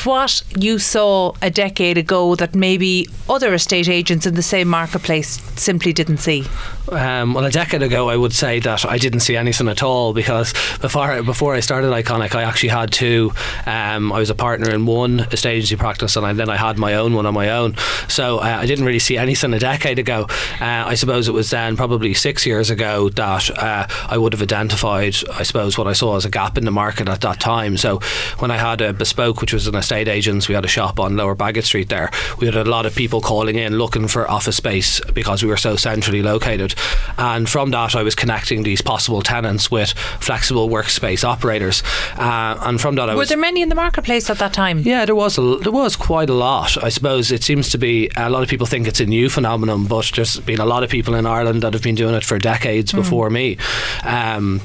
[0.05, 5.41] what you saw a decade ago that maybe other estate agents in the same marketplace
[5.61, 6.45] simply didn't see.
[6.91, 10.13] Um, well, a decade ago, I would say that I didn't see anything at all
[10.13, 13.33] because before before I started Iconic, I actually had two.
[13.67, 16.95] Um, I was a partner in one estate agency practice, and then I had my
[16.95, 17.77] own one on my own.
[18.09, 20.27] So uh, I didn't really see anything a decade ago.
[20.61, 24.43] Uh, I suppose it was then probably six years ago that uh, I would have
[24.43, 27.77] identified, I suppose, what I saw as a gap in the market at that time.
[27.77, 28.01] So
[28.39, 31.17] when I had a bespoke, which was an estate agents, we had a shop on
[31.17, 32.11] Lower Baggot Street there.
[32.39, 35.57] We had a lot of people calling in looking for office space because we were
[35.57, 36.75] so centrally located.
[37.19, 41.83] And from that, I was connecting these possible tenants with flexible workspace operators.
[42.17, 44.79] Uh, and from that, I Were was there many in the marketplace at that time?
[44.81, 46.83] yeah, there was a, there was quite a lot.
[46.83, 49.87] I suppose it seems to be a lot of people think it's a new phenomenon,
[49.87, 52.39] but there's been a lot of people in Ireland that have been doing it for
[52.39, 53.59] decades before me.
[54.05, 54.61] Um,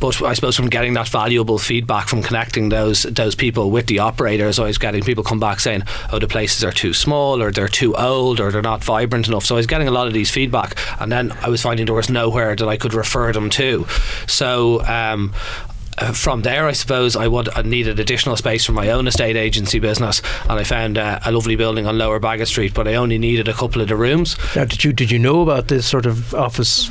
[0.00, 3.98] but I suppose from getting that valuable feedback from connecting those those people with the
[4.00, 7.50] operators, I was getting people come back saying, "Oh, the places are too small, or
[7.50, 10.12] they're too old, or they're not vibrant enough." So I was getting a lot of
[10.12, 13.50] these feedback, and then I was finding there was nowhere that I could refer them
[13.50, 13.86] to.
[14.26, 14.84] So.
[14.86, 15.32] Um,
[15.98, 19.36] uh, from there, I suppose I would I needed additional space for my own estate
[19.36, 22.74] agency business, and I found uh, a lovely building on Lower Baggot Street.
[22.74, 24.36] But I only needed a couple of the rooms.
[24.56, 26.88] Now, did you did you know about this sort of office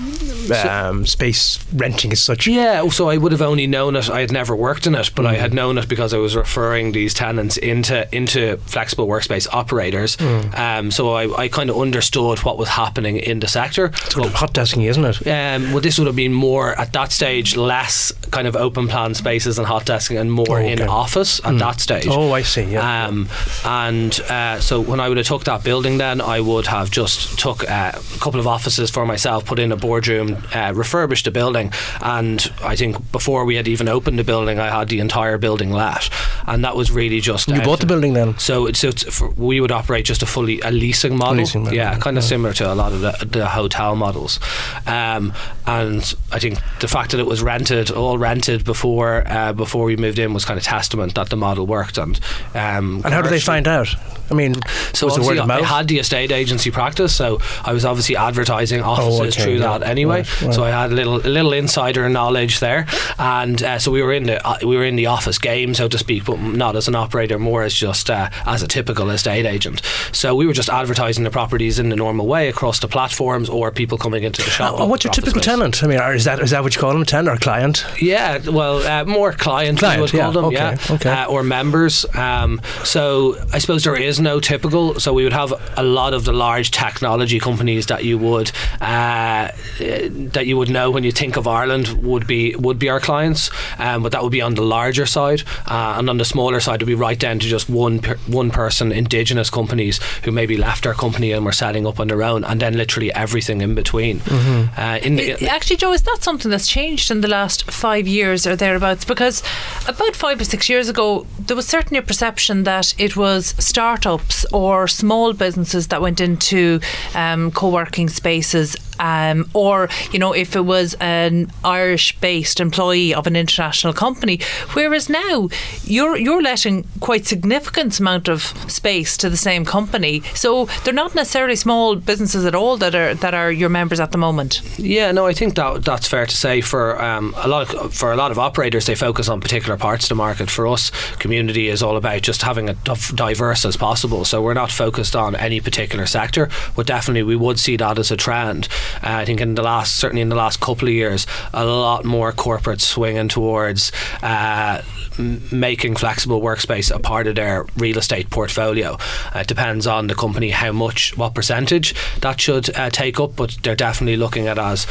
[0.52, 2.48] um, space renting as such?
[2.48, 4.10] Yeah, so I would have only known it.
[4.10, 5.40] I had never worked in it, but I Mm.
[5.40, 10.18] had known it because I was referring these tenants into into flexible workspace operators.
[10.18, 10.58] Mm.
[10.58, 13.86] Um, so I, I kind of understood what was happening in the sector.
[13.86, 15.28] Of hot desking, isn't it?
[15.28, 19.14] Um, well, this would have been more at that stage, less kind of open plan
[19.16, 22.08] spaces and hot desking, and more Oh, in office at that stage.
[22.08, 22.64] Oh, I see.
[22.64, 23.08] Yeah.
[23.08, 23.28] Um,
[23.66, 27.40] and uh, so when I would have took that building, then I would have just
[27.40, 31.32] took uh, a couple of offices for myself, put in a boardroom, uh, refurbished the
[31.32, 35.38] building, and I think before we had even opened the building, I had the entire
[35.38, 36.10] building let,
[36.46, 38.38] and that was really just you bought the building then?
[38.38, 41.38] so it's, so it's for, we would operate just a fully a leasing model.
[41.38, 42.30] Leasing model, yeah, kind of yeah.
[42.30, 44.40] similar to a lot of the, the hotel models.
[44.86, 45.34] Um,
[45.66, 49.96] and I think the fact that it was rented, all rented before uh, before we
[49.96, 51.98] moved in, was kind of testament that the model worked.
[51.98, 52.20] And
[52.54, 53.88] um, And how did they find out?
[54.32, 54.56] I mean,
[54.94, 55.66] so was it word of I mouth?
[55.66, 59.78] had the estate agency practice, so I was obviously advertising offices Oh, okay, through yeah,
[59.78, 60.20] that anyway.
[60.20, 60.54] right, right.
[60.54, 62.88] So I had a little a little insider knowledge there,
[63.20, 65.88] and uh, so we were in the uh, we were in the office game, so
[65.88, 69.46] to speak, but not as an operator, more as just uh, as a typical estate
[69.46, 69.82] agent.
[70.14, 73.72] So we were just advertising the properties in the normal way across the platforms or
[73.72, 74.76] people coming into the shop.
[74.80, 75.46] Oh, what's your typical space.
[75.54, 75.84] tenant?
[75.84, 77.86] I mean, is that is that what you call them, a tenant or a client?
[78.02, 81.10] Yeah, well, uh, more client, Client, we would call yeah, them, okay, yeah, okay.
[81.10, 82.06] Uh, or members.
[82.16, 85.00] Um, so I suppose there is no typical.
[85.00, 89.52] So we would have a lot of the large technology companies that you would uh,
[89.80, 93.50] that you would know when you think of Ireland would be would be our clients,
[93.78, 96.82] um, but that would be on the larger side, uh, and on the smaller side
[96.82, 100.58] it would be right down to just one per, one person indigenous companies who maybe
[100.58, 103.76] left our company and were setting up on their own, and then literally everything in
[103.76, 104.20] between.
[104.20, 104.80] Mm-hmm.
[104.80, 108.46] Uh, in I- Actually, Joe, is that something that's changed in the last five years
[108.48, 109.04] or thereabouts?
[109.04, 109.44] Because
[109.88, 114.46] about five or six years ago, there was certainly a perception that it was startups
[114.54, 116.80] or small businesses that went into
[117.14, 118.78] um, co working spaces.
[119.00, 124.40] Um, or you know if it was an Irish-based employee of an international company,
[124.74, 125.50] whereas now
[125.84, 131.16] you're you're letting quite significant amount of space to the same company, so they're not
[131.16, 134.62] necessarily small businesses at all that are that are your members at the moment.
[134.78, 136.62] Yeah, no, I think that that's fair to say.
[136.62, 140.06] For um, a lot of for a lot of operators, they focus on particular parts
[140.06, 140.50] of the market.
[140.50, 144.26] For us, community is all about just having it div- diverse as possible.
[144.26, 148.12] So we're not focused on any particular sector, but definitely we would see that as
[148.12, 148.68] a trend.
[148.96, 152.06] Uh, I think in the last, certainly in the last couple of years, a lot
[152.06, 153.92] more corporates swinging towards.
[154.22, 154.82] Uh,
[155.18, 158.98] Making flexible workspace a part of their real estate portfolio.
[159.36, 163.36] Uh, it depends on the company how much, what percentage that should uh, take up,
[163.36, 164.88] but they're definitely looking at as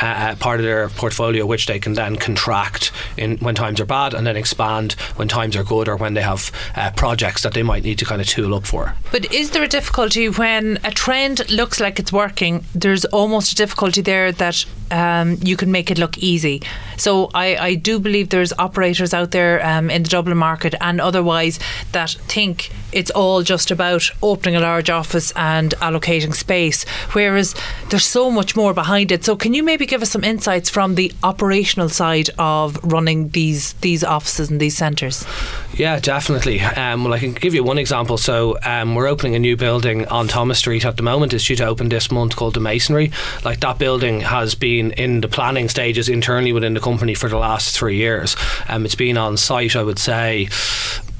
[0.00, 4.14] uh, part of their portfolio, which they can then contract in when times are bad,
[4.14, 7.62] and then expand when times are good, or when they have uh, projects that they
[7.62, 8.94] might need to kind of tool up for.
[9.10, 12.64] But is there a difficulty when a trend looks like it's working?
[12.74, 16.62] There's almost a difficulty there that um, you can make it look easy.
[16.96, 21.00] So I, I do believe there's operators out there um, in the Dublin market and
[21.00, 21.58] otherwise
[21.92, 27.54] that think it's all just about opening a large office and allocating space, whereas
[27.88, 29.24] there's so much more behind it.
[29.24, 33.72] So can you maybe give us some insights from the operational side of running these
[33.74, 35.24] these offices and these centres?
[35.74, 36.60] Yeah, definitely.
[36.60, 38.18] Um, well, I can give you one example.
[38.18, 41.32] So, um, we're opening a new building on Thomas Street at the moment.
[41.32, 43.10] It's due to open this month called the Masonry.
[43.44, 47.38] Like that building has been in the planning stages internally within the company for the
[47.38, 48.36] last three years.
[48.68, 50.48] Um, it's been on site, I would say.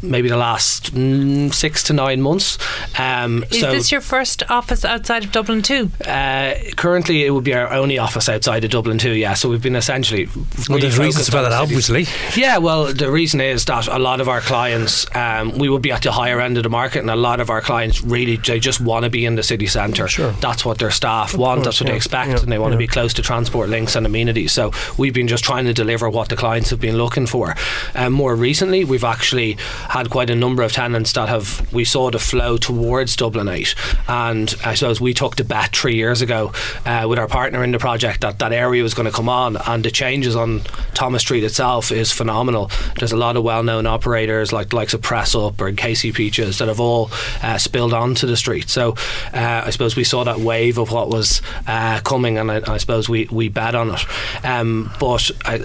[0.03, 2.59] Maybe the last mm, six to nine months.
[2.99, 5.91] Um, Is so this your first office outside of Dublin too?
[6.07, 9.13] uh, currently, it would be our only office outside of Dublin too.
[9.13, 10.29] Yeah, so we've been essentially
[10.69, 12.07] Well, there's reasons for that, obviously.
[12.37, 15.93] Yeah, well, the reason is that a lot of our clients, um, we would be
[15.93, 18.59] at the higher end of the market, and a lot of our clients really they
[18.59, 20.09] just want to be in the city centre.
[20.09, 20.33] Sure.
[20.41, 21.59] That's what their staff want.
[21.59, 22.87] course, that's what yeah, they expect, yeah, and they want to yeah.
[22.87, 24.53] be close to transport links and amenities.
[24.53, 27.55] So we've been just trying to deliver what the clients have been looking for.
[27.95, 29.57] Um, more recently, we've actually
[29.93, 33.75] had quite a number of tenants that have we saw the flow towards Dublin 8,
[34.09, 36.51] and I suppose we took the bet three years ago
[36.87, 39.59] uh, with our partner in the project that that area was going to come on,
[39.59, 40.61] and the changes on
[40.95, 42.71] Thomas Street itself is phenomenal.
[42.99, 46.57] There's a lot of well-known operators like the likes of Press Up or KC Peaches
[46.57, 47.11] that have all
[47.43, 48.71] uh, spilled onto the street.
[48.71, 48.93] So
[49.35, 52.79] uh, I suppose we saw that wave of what was uh, coming, and I, I
[52.79, 54.07] suppose we, we bet on it.
[54.43, 55.61] Um, but I,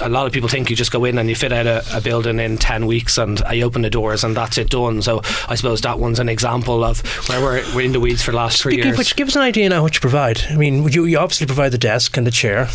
[0.00, 2.00] a lot of people think you just go in and you fit out a, a
[2.00, 5.02] building in 10 weeks and you open the doors and that's it done.
[5.02, 8.30] So I suppose that one's an example of where we're, we're in the weeds for
[8.30, 8.98] the last three Speaking years.
[8.98, 10.42] which, give us an idea now what you provide.
[10.50, 12.68] I mean, you, you obviously provide the desk and the chair.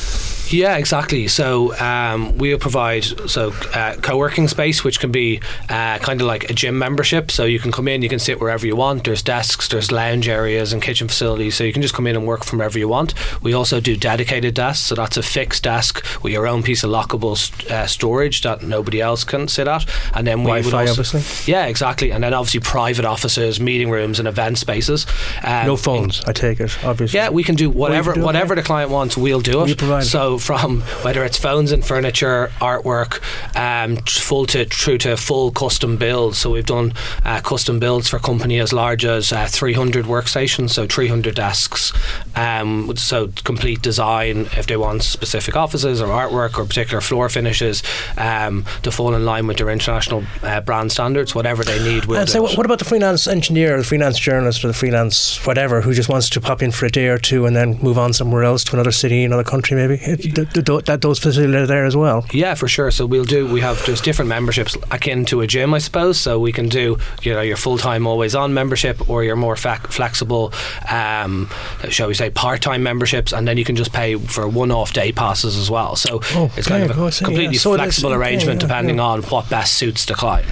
[0.50, 1.28] Yeah, exactly.
[1.28, 6.50] So um, we'll provide so uh, co-working space, which can be uh, kind of like
[6.50, 7.30] a gym membership.
[7.30, 9.04] So you can come in, you can sit wherever you want.
[9.04, 12.26] There's desks, there's lounge areas and kitchen facilities, so you can just come in and
[12.26, 13.14] work from wherever you want.
[13.44, 16.90] We also do dedicated desks, so that's a fixed desk with your own piece of
[16.90, 19.86] lockable st- uh, storage that nobody else can sit at.
[20.16, 21.52] And then we would Also, obviously.
[21.52, 22.12] Yeah, exactly.
[22.12, 25.06] And then obviously private offices, meeting rooms, and event spaces.
[25.44, 27.18] Um, no phones, I take it, obviously.
[27.18, 29.18] yeah, we can do whatever whatever the client wants.
[29.18, 29.82] We'll do it.
[29.82, 30.04] It.
[30.04, 33.22] So from whether it's phones and furniture, artwork,
[33.56, 36.38] um, full to through to full custom builds.
[36.38, 36.94] So we've done
[37.26, 41.94] uh, custom builds for company as large as uh, 300 workstations, so 300 desks.
[42.36, 47.84] Um, so complete design if they want specific offices or artwork or particular floor finishes
[48.18, 51.34] um, to fall in line with their international uh, brand standards.
[51.36, 53.84] Whatever they need, we'll And do so, what, what about the freelance engineer, or the
[53.84, 57.08] freelance journalist, or the freelance whatever who just wants to pop in for a day
[57.08, 59.96] or two and then move on somewhere else to another city, another country, maybe?
[60.02, 60.54] It,
[60.86, 62.26] that those facilities are there as well.
[62.34, 62.92] Yeah, for sure.
[62.92, 63.52] So we'll do.
[63.52, 66.20] We have just different memberships akin to a gym, I suppose.
[66.20, 69.56] So we can do you know your full time always on membership or your more
[69.56, 70.54] fa- flexible,
[70.90, 71.50] um,
[71.90, 74.94] shall we say, part time memberships, and then you can just pay for one off
[74.94, 75.96] day passes as well.
[75.96, 77.60] So Oh, it's kind okay, of a completely yeah.
[77.60, 79.04] So flexible arrangement yeah, depending yeah.
[79.04, 80.48] on what best suits the client.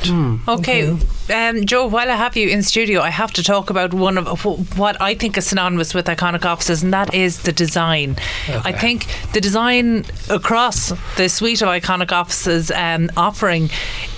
[0.48, 0.98] Okay,
[1.34, 1.88] um, Joe.
[1.88, 4.46] While I have you in studio, I have to talk about one of
[4.78, 8.16] what I think is synonymous with iconic offices, and that is the design.
[8.48, 13.70] I think the design across the suite of iconic offices um, offering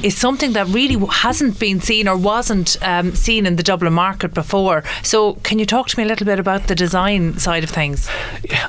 [0.03, 4.33] is something that really hasn't been seen or wasn't um, seen in the Dublin market
[4.33, 4.83] before.
[5.03, 8.09] So, can you talk to me a little bit about the design side of things?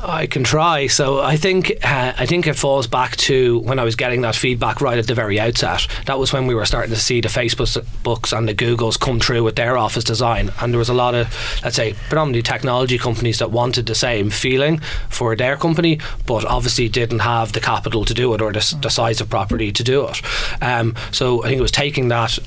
[0.03, 0.87] I can try.
[0.87, 4.35] So I think uh, I think it falls back to when I was getting that
[4.35, 5.87] feedback right at the very outset.
[6.07, 9.21] That was when we were starting to see the Facebook books and the Googles come
[9.21, 11.29] through with their office design, and there was a lot of
[11.63, 16.89] let's say predominantly technology companies that wanted the same feeling for their company, but obviously
[16.89, 20.07] didn't have the capital to do it or the, the size of property to do
[20.07, 20.23] it.
[20.63, 22.39] Um, so I think it was taking that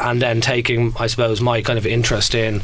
[0.00, 2.62] and then taking, I suppose, my kind of interest in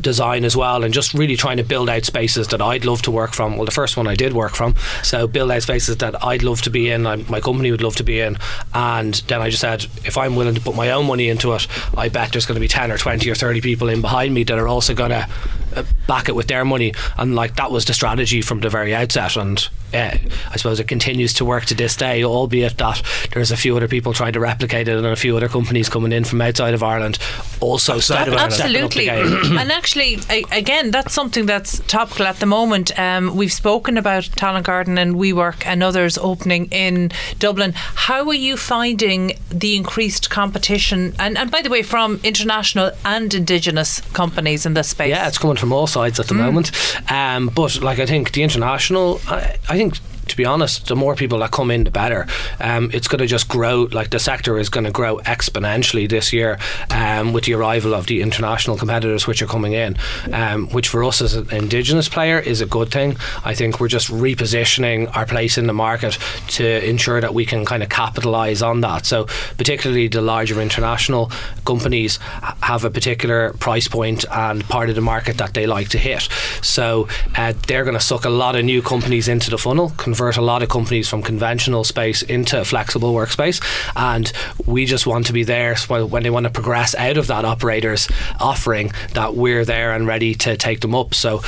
[0.00, 3.10] design as well, and just really trying to build out spaces that I'd love to
[3.10, 3.56] work from.
[3.56, 6.62] Well, the first one I did work from, so build out spaces that I'd love
[6.62, 8.36] to be in, I, my company would love to be in,
[8.72, 11.66] and then I just said, if I'm willing to put my own money into it,
[11.96, 14.44] I bet there's going to be ten or twenty or thirty people in behind me
[14.44, 15.28] that are also going to
[15.76, 18.94] uh, back it with their money, and like that was the strategy from the very
[18.94, 19.68] outset, and.
[19.92, 20.18] Uh,
[20.50, 23.00] I suppose it continues to work to this day, albeit that
[23.32, 26.10] there's a few other people trying to replicate it and a few other companies coming
[26.10, 27.16] in from outside of Ireland
[27.60, 28.52] also Outside of Ireland.
[28.52, 29.58] stepping up the Absolutely.
[29.60, 30.18] and actually,
[30.50, 32.98] again, that's something that's topical at the moment.
[32.98, 37.74] Um, we've spoken about Talent Garden and WeWork and others opening in Dublin.
[37.74, 41.14] How are you finding the increased competition?
[41.18, 45.10] And, and by the way, from international and indigenous companies in this space.
[45.10, 46.72] Yeah, it's coming from all sides at the moment.
[47.12, 49.98] Um, but like I think the international, I, I think.
[50.28, 52.26] To be honest, the more people that come in, the better.
[52.60, 53.88] Um, it's going to just grow.
[53.92, 56.58] Like the sector is going to grow exponentially this year
[56.90, 59.96] um, with the arrival of the international competitors which are coming in.
[60.32, 63.16] Um, which for us as an indigenous player is a good thing.
[63.44, 67.64] I think we're just repositioning our place in the market to ensure that we can
[67.64, 69.06] kind of capitalise on that.
[69.06, 71.30] So particularly the larger international
[71.64, 72.18] companies
[72.62, 76.28] have a particular price point and part of the market that they like to hit.
[76.62, 80.36] So uh, they're going to suck a lot of new companies into the funnel, convert
[80.36, 83.60] a lot of companies from conventional space into flexible workspace,
[83.96, 84.32] and
[84.64, 88.08] we just want to be there when they want to progress out of that operator's
[88.38, 91.14] offering that we're there and ready to take them up.
[91.14, 91.42] So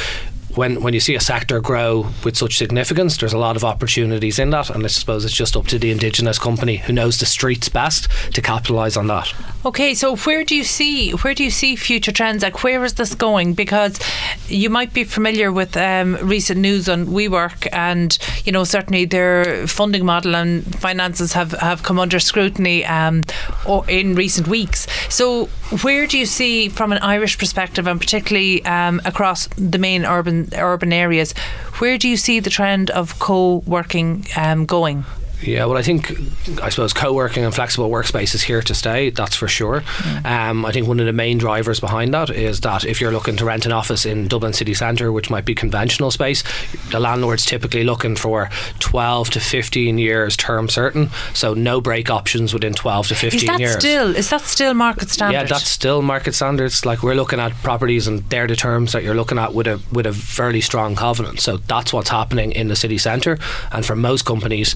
[0.56, 4.38] when when you see a sector grow with such significance, there's a lot of opportunities
[4.38, 7.26] in that, and I suppose it's just up to the indigenous company who knows the
[7.26, 9.32] streets best to capitalise on that.
[9.64, 12.42] Okay, so where do you see where do you see future trends?
[12.42, 13.54] Like where is this going?
[13.54, 13.98] Because
[14.48, 19.66] you might be familiar with um, recent news on WeWork, and you know certainly their
[19.66, 23.24] funding model and finances have, have come under scrutiny um,
[23.88, 24.86] in recent weeks.
[25.08, 25.48] So
[25.82, 30.48] where do you see, from an Irish perspective, and particularly um, across the main urban
[30.54, 31.32] urban areas,
[31.78, 35.04] where do you see the trend of co-working um, going?
[35.42, 36.12] Yeah, well, I think
[36.62, 39.10] I suppose co-working and flexible workspace is here to stay.
[39.10, 39.80] That's for sure.
[39.80, 40.26] Mm.
[40.26, 43.36] Um, I think one of the main drivers behind that is that if you're looking
[43.36, 46.42] to rent an office in Dublin city centre, which might be conventional space,
[46.90, 51.10] the landlord's typically looking for 12 to 15 years term certain.
[51.34, 53.78] So no break options within 12 to 15 is that years.
[53.78, 55.34] Still, is that still market standard?
[55.34, 56.86] Yeah, that's still market standards.
[56.86, 59.80] Like we're looking at properties, and they're the terms that you're looking at with a
[59.92, 61.40] with a fairly strong covenant.
[61.40, 63.38] So that's what's happening in the city centre.
[63.72, 64.74] And for most companies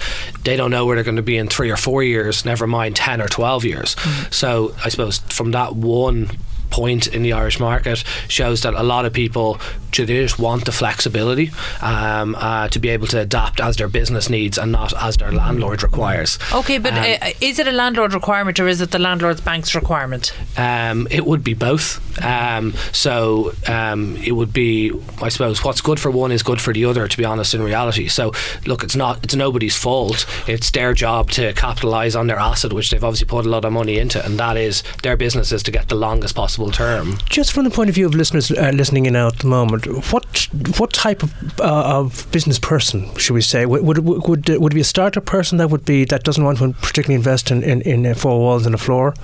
[0.50, 2.96] they don't know where they're going to be in three or four years, never mind
[2.96, 3.94] 10 or 12 years.
[3.94, 4.32] Mm-hmm.
[4.32, 6.28] So I suppose from that one
[6.70, 9.60] point in the Irish market shows that a lot of people
[9.90, 11.50] just want the flexibility
[11.82, 15.32] um, uh, to be able to adapt as their business needs and not as their
[15.32, 16.38] landlord requires.
[16.52, 19.74] Okay, but um, uh, is it a landlord requirement or is it the landlord's bank's
[19.74, 20.32] requirement?
[20.56, 22.00] Um, it would be both.
[22.24, 24.92] Um, so um, it would be,
[25.22, 27.08] I suppose, what's good for one is good for the other.
[27.08, 28.08] To be honest, in reality.
[28.08, 28.32] So
[28.66, 30.26] look, it's not it's nobody's fault.
[30.46, 33.72] It's their job to capitalise on their asset, which they've obviously put a lot of
[33.72, 37.16] money into, and that is their business is to get the longest possible term.
[37.28, 39.86] Just from the point of view of listeners uh, listening in now at the moment,
[40.12, 40.48] what
[40.78, 44.74] what type of, uh, of business person should we say would would would, would it
[44.74, 47.80] be a startup person that would be that doesn't want to particularly invest in, in,
[47.82, 49.14] in four walls and a floor,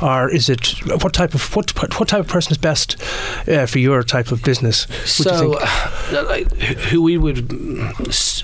[0.00, 0.68] or is it
[1.02, 2.96] what type of what what type of person is best
[3.48, 4.86] uh, for your type of business?
[5.04, 5.66] So, uh,
[6.90, 7.48] who we would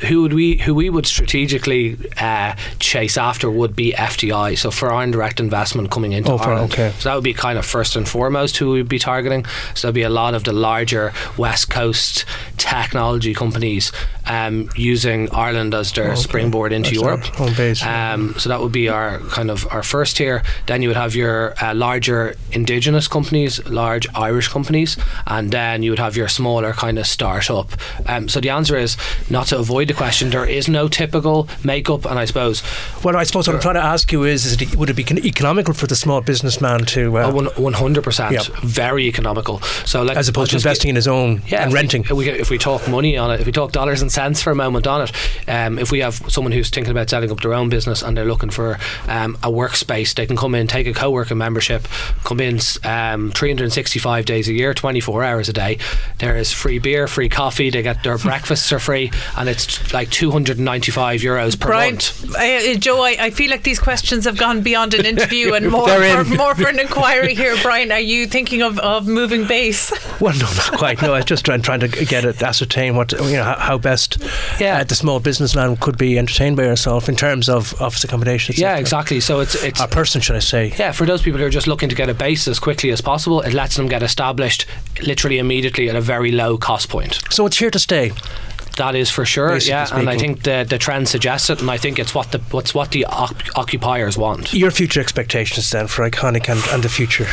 [0.09, 4.59] who would we who we would strategically uh, chase after would be FDI.
[4.59, 6.93] So foreign direct investment coming into oh, Ireland, okay.
[6.99, 9.45] so that would be kind of first and foremost who we'd be targeting.
[9.75, 12.25] So there'd be a lot of the larger West Coast
[12.57, 13.93] technology companies
[14.27, 16.17] um, using Ireland as their okay.
[16.17, 17.25] springboard into That's Europe.
[17.37, 17.85] Home base.
[17.85, 20.43] Um, so that would be our kind of our first tier.
[20.67, 24.97] Then you would have your uh, larger indigenous companies, large Irish companies,
[25.27, 27.71] and then you would have your smaller kind of startup.
[28.07, 28.97] Um, so the answer is
[29.29, 30.31] not to avoid the question.
[30.31, 32.63] There is no typical makeup, and I suppose.
[33.05, 35.05] Well, I suppose what I'm trying to ask you is: is it, would it be
[35.27, 37.19] economical for the small businessman to?
[37.19, 39.61] Uh, oh, one hundred percent, very economical.
[39.85, 42.05] So, like, as opposed to investing get, in his own yeah, and renting.
[42.11, 44.55] We, if we talk money on it, if we talk dollars and cents for a
[44.55, 45.13] moment on it,
[45.49, 48.25] um, if we have someone who's thinking about setting up their own business and they're
[48.25, 48.79] looking for
[49.09, 51.87] um, a workspace, they can come in, take a co-working membership,
[52.25, 55.79] come in um, 365 days a year, 24 hours a day.
[56.19, 57.71] There is free beer, free coffee.
[57.71, 62.37] They get their breakfasts are free, and it's like 295 euros per Bryan, month.
[62.37, 65.89] Uh, Joe, I, I, feel like these questions have gone beyond an interview and more
[65.89, 67.57] for, more for an inquiry here.
[67.63, 69.93] Bryan, are you thinking of, of moving base?
[70.21, 71.01] Well, no, not quite.
[71.01, 73.79] No, I was just trying, trying to get it, ascertain what you know how, how
[73.79, 74.19] best
[74.59, 74.79] yeah.
[74.79, 78.55] Uh, the small businessman could be entertained by yourself in terms of office accommodation.
[78.59, 79.21] Yeah, exactly.
[79.21, 80.75] So it's it's a person, should I say?
[80.79, 83.01] Yeah, for those people who are just looking to get a base as quickly as
[83.01, 84.67] possible, it lets them get established
[85.03, 87.21] literally immediately at a very low cost point.
[87.31, 88.13] So it's here to stay.
[88.77, 89.85] That is for sure, Basically yeah.
[89.85, 90.01] Speaking.
[90.01, 92.75] And I think the the trend suggests it, and I think it's what the what's
[92.75, 93.05] what the
[93.55, 94.53] occupiers want.
[94.53, 97.27] Your future expectations then for Iconic and, and the future?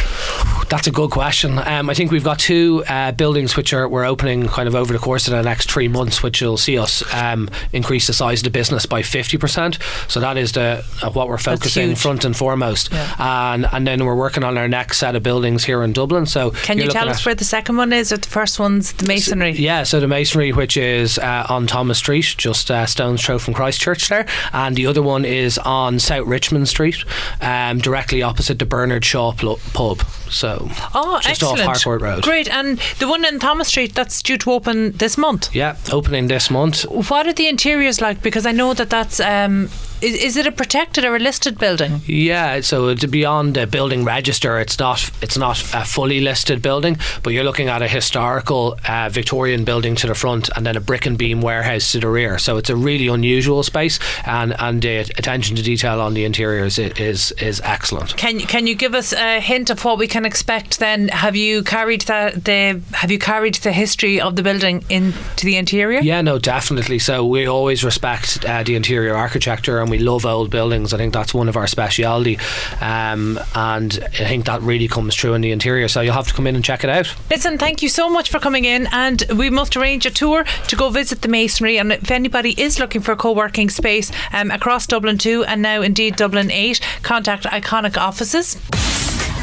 [0.69, 1.59] That's a good question.
[1.59, 4.91] Um, I think we've got two uh, buildings which are we're opening kind of over
[4.91, 8.39] the course of the next three months, which will see us um, increase the size
[8.39, 9.79] of the business by fifty percent.
[10.07, 12.91] So that is the uh, what we're focusing front and foremost.
[12.91, 13.15] Yeah.
[13.19, 16.25] And and then we're working on our next set of buildings here in Dublin.
[16.25, 19.05] So can you tell us where the second one is, or the first one's the
[19.05, 19.53] masonry?
[19.53, 23.37] So, yeah, so the masonry, which is uh, on Thomas Street, just uh, stone's throw
[23.37, 27.03] from Christchurch there, and the other one is on South Richmond Street,
[27.41, 30.01] um, directly opposite the Bernard Shaw pub.
[30.29, 31.59] So, oh, just excellent.
[31.61, 32.23] off Harcourt Road.
[32.23, 35.53] Great, and the one in Thomas Street that's due to open this month.
[35.53, 36.83] Yeah, opening this month.
[36.83, 38.21] What are the interiors like?
[38.21, 39.69] Because I know that that's um,
[40.01, 42.01] is, is it a protected or a listed building?
[42.05, 44.59] Yeah, so it's beyond the building register.
[44.59, 49.09] It's not it's not a fully listed building, but you're looking at a historical uh,
[49.09, 52.37] Victorian building to the front and then a brick and beam warehouse to the rear.
[52.37, 56.77] So it's a really unusual space, and and the attention to detail on the interiors
[56.77, 58.15] is is excellent.
[58.17, 60.79] Can can you give us a hint of what we can expect?
[60.79, 65.45] Then have you carried that the have you carried the history of the building into
[65.45, 66.01] the interior?
[66.01, 66.99] Yeah, no, definitely.
[66.99, 70.93] So we always respect uh, the interior architecture and we love old buildings.
[70.93, 72.37] I think that's one of our speciality,
[72.81, 75.87] um, and I think that really comes through in the interior.
[75.87, 77.13] So you'll have to come in and check it out.
[77.29, 80.75] Listen, thank you so much for coming in, and we must arrange a tour to
[80.75, 81.77] go visit the masonry.
[81.77, 85.81] And if anybody is looking for a co-working space um, across Dublin 2 and now
[85.81, 88.57] indeed Dublin 8, contact Iconic Offices.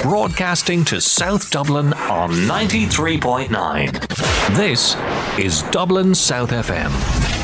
[0.03, 4.57] Broadcasting to South Dublin on 93.9.
[4.57, 4.97] This
[5.39, 7.44] is Dublin South FM.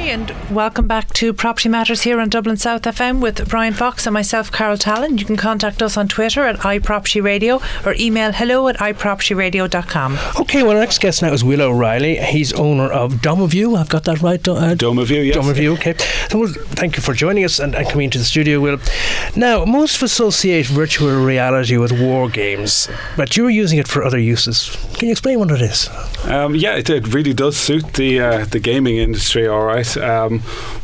[0.00, 4.06] Hey, and welcome back to Property Matters here on Dublin South FM with Bryan Fox
[4.06, 5.18] and myself, Carol Tallon.
[5.18, 10.18] You can contact us on Twitter at iPropertyRadio or email hello at iPropertyRadio.com.
[10.40, 12.16] Okay, well, our next guest now is Will O'Reilly.
[12.16, 13.78] He's owner of Domavue.
[13.78, 14.40] I've got that right.
[14.48, 15.36] Uh, Domavue, yes.
[15.36, 15.94] Domavue, okay.
[16.30, 18.78] So, well, thank you for joining us and, and coming into the studio, Will.
[19.36, 22.88] Now, most of associate virtual reality with war games,
[23.18, 24.74] but you're using it for other uses.
[25.00, 25.88] Can you explain what it is?
[26.26, 29.96] Um, yeah, it, it really does suit the uh, the gaming industry, all right.
[29.96, 30.40] Um,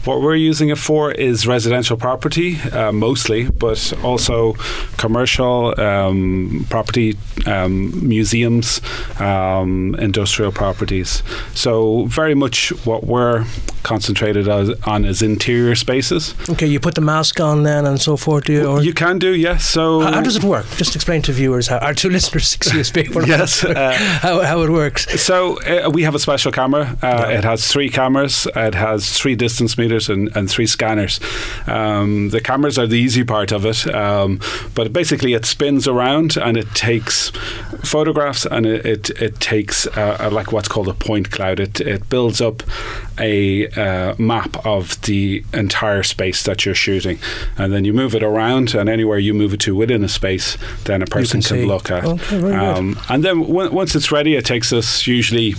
[0.06, 4.54] what we're using it for is residential property uh, mostly, but also
[4.96, 8.80] commercial um, property, um, museums,
[9.20, 11.22] um, industrial properties.
[11.52, 13.44] So very much what we're
[13.86, 16.34] concentrated as, on is interior spaces.
[16.48, 18.64] Okay, you put the mask on then and so forth, do you?
[18.66, 19.64] Or You can do, yes.
[19.64, 20.66] So how, how does it work?
[20.76, 24.70] Just explain to viewers, how, or to listeners, excuse me, Yes, uh, how, how it
[24.70, 25.20] works.
[25.20, 26.96] So uh, we have a special camera.
[27.02, 28.46] Uh, It has three cameras.
[28.54, 31.20] It has three distance meters and, and three scanners.
[31.66, 34.40] Um, the cameras are the easy part of it, um,
[34.74, 37.30] but basically it spins around and it takes
[37.84, 41.60] photographs and it it, it takes uh, like what's called a point cloud.
[41.60, 42.62] It it builds up
[43.18, 47.18] a uh, map of the entire space that you're shooting,
[47.56, 50.58] and then you move it around, and anywhere you move it to within a space,
[50.84, 52.04] then a person can can, look at.
[52.04, 52.54] Okay.
[52.54, 55.54] Um, and then once it's ready, it takes us usually,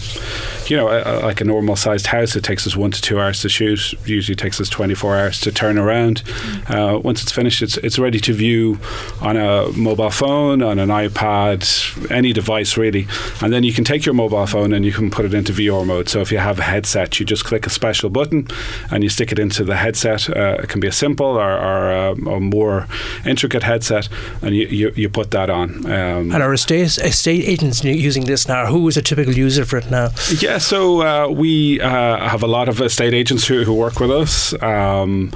[0.68, 3.20] you know, a, a- like a normal sized house, it takes us one to two
[3.20, 3.94] hours to shoot.
[4.08, 6.24] Usually takes us 24 hours to turn around.
[6.70, 8.80] Uh, once it's finished, it's, it's ready to view
[9.22, 13.08] on a mobile phone, on an iPad, any device really.
[13.42, 15.86] And then you can take your mobile phone and you can put it into VR
[15.86, 16.08] mode.
[16.10, 18.48] So if you have a headset, you just click a special button
[18.92, 20.30] and you stick it into the headset.
[20.30, 22.88] Uh, it can be a simple or, or a, a more
[23.26, 24.08] intricate headset,
[24.42, 25.86] and you, you, you put that on.
[25.86, 29.78] Um, And our estate, estate agents using this now, who is a typical user for
[29.78, 30.10] it now?
[30.40, 34.12] Yeah, so uh, we uh, have a lot of estate agents who, who work with
[34.12, 35.32] us, um,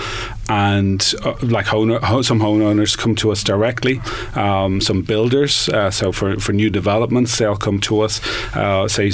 [0.52, 1.92] and uh, like home,
[2.24, 4.02] some homeowners come to us directly.
[4.36, 8.20] Um, some builders, uh, so for, for new developments, they'll come to us.
[8.54, 9.12] Uh, say,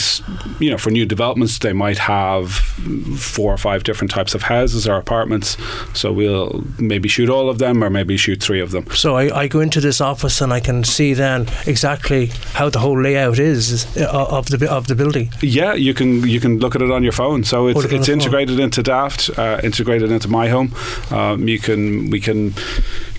[0.60, 2.54] you know, for new developments, they might have
[3.20, 5.58] four or five different types of houses or apartments.
[5.94, 8.90] So we'll maybe shoot all of them, or maybe shoot three of them.
[8.92, 12.80] So I, I go into this office and I can see then exactly how the
[12.80, 15.30] whole layout is uh, of the of the building.
[15.42, 17.44] Yeah, you can you can look at it on your phone.
[17.44, 18.14] So it's it's the phone.
[18.14, 20.74] integrated into Daft, uh, integrated into My Home.
[21.12, 22.54] Um, you can we can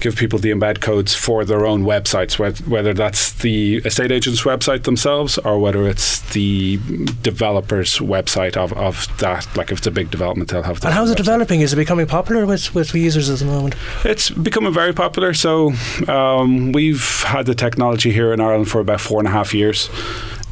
[0.00, 2.38] give people the embed codes for their own websites,
[2.68, 6.76] whether that's the estate agent's website themselves or whether it's the
[7.22, 9.46] developer's website of, of that.
[9.56, 10.80] Like if it's a big development, they'll have.
[10.80, 11.16] That And how's it website.
[11.16, 11.60] developing?
[11.62, 13.74] Is it becoming popular with, with users at the moment?
[14.04, 15.34] It's becoming very popular.
[15.34, 15.72] So
[16.06, 19.90] um, we've had the technology here in Ireland for about four and a half years.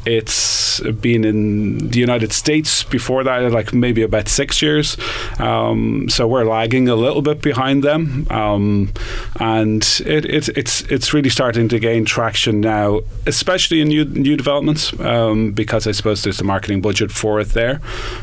[0.07, 4.95] It's been in the United States before that, like maybe about six years.
[5.37, 8.93] Um, so we're lagging a little bit behind them, um,
[9.39, 14.37] and it, it, it's it's really starting to gain traction now, especially in new new
[14.37, 17.81] developments, um, because I suppose there's the marketing budget for it there.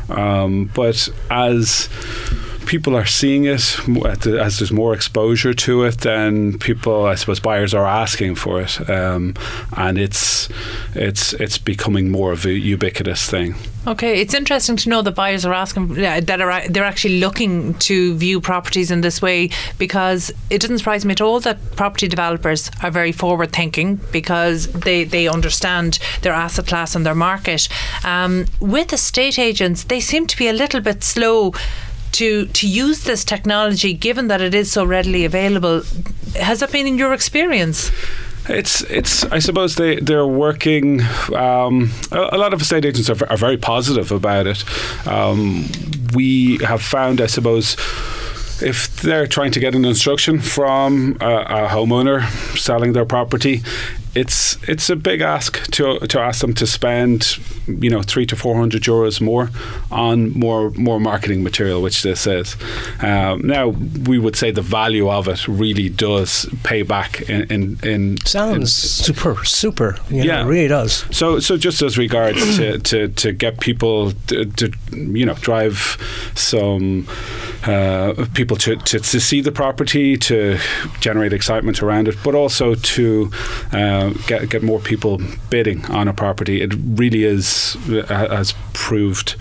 [0.09, 1.87] Um, but as
[2.65, 3.77] people are seeing it
[4.27, 8.89] as there's more exposure to it then people I suppose buyers are asking for it
[8.89, 9.35] um,
[9.75, 10.49] and it's
[10.93, 13.55] it's it's becoming more of a ubiquitous thing
[13.87, 18.15] Okay, it's interesting to know that buyers are asking that are they're actually looking to
[18.15, 22.71] view properties in this way because it doesn't surprise me at all that property developers
[22.81, 27.69] are very forward thinking because they they understand their asset class and their market.
[28.03, 31.53] Um, with estate agents, they seem to be a little bit slow.
[32.19, 35.83] To, to use this technology, given that it is so readily available,
[36.39, 37.91] has that been in your experience?
[38.47, 39.25] It's it's.
[39.31, 41.01] I suppose they they're working.
[41.33, 44.63] Um, a, a lot of estate agents are, are very positive about it.
[45.07, 45.65] Um,
[46.13, 47.75] we have found, I suppose.
[48.61, 52.23] If they're trying to get an instruction from a, a homeowner
[52.57, 53.63] selling their property,
[54.13, 57.37] it's it's a big ask to to ask them to spend,
[57.67, 59.49] you know, three to four hundred euros more
[59.91, 62.55] on more more marketing material, which this is.
[63.01, 67.79] Um, now we would say the value of it really does pay back in in,
[67.83, 69.97] in Sounds super, super.
[70.09, 70.41] You know, Yeah.
[70.45, 71.05] it really does.
[71.11, 75.97] so, so just as regards to, to, to get people to, to, you know, drive
[76.35, 77.07] some
[77.65, 80.57] uh, people to, to, to see the property, to
[80.99, 83.31] generate excitement around it, but also to
[83.71, 86.61] uh, get get more people bidding on a property.
[86.61, 87.45] It really is
[88.07, 89.35] has proved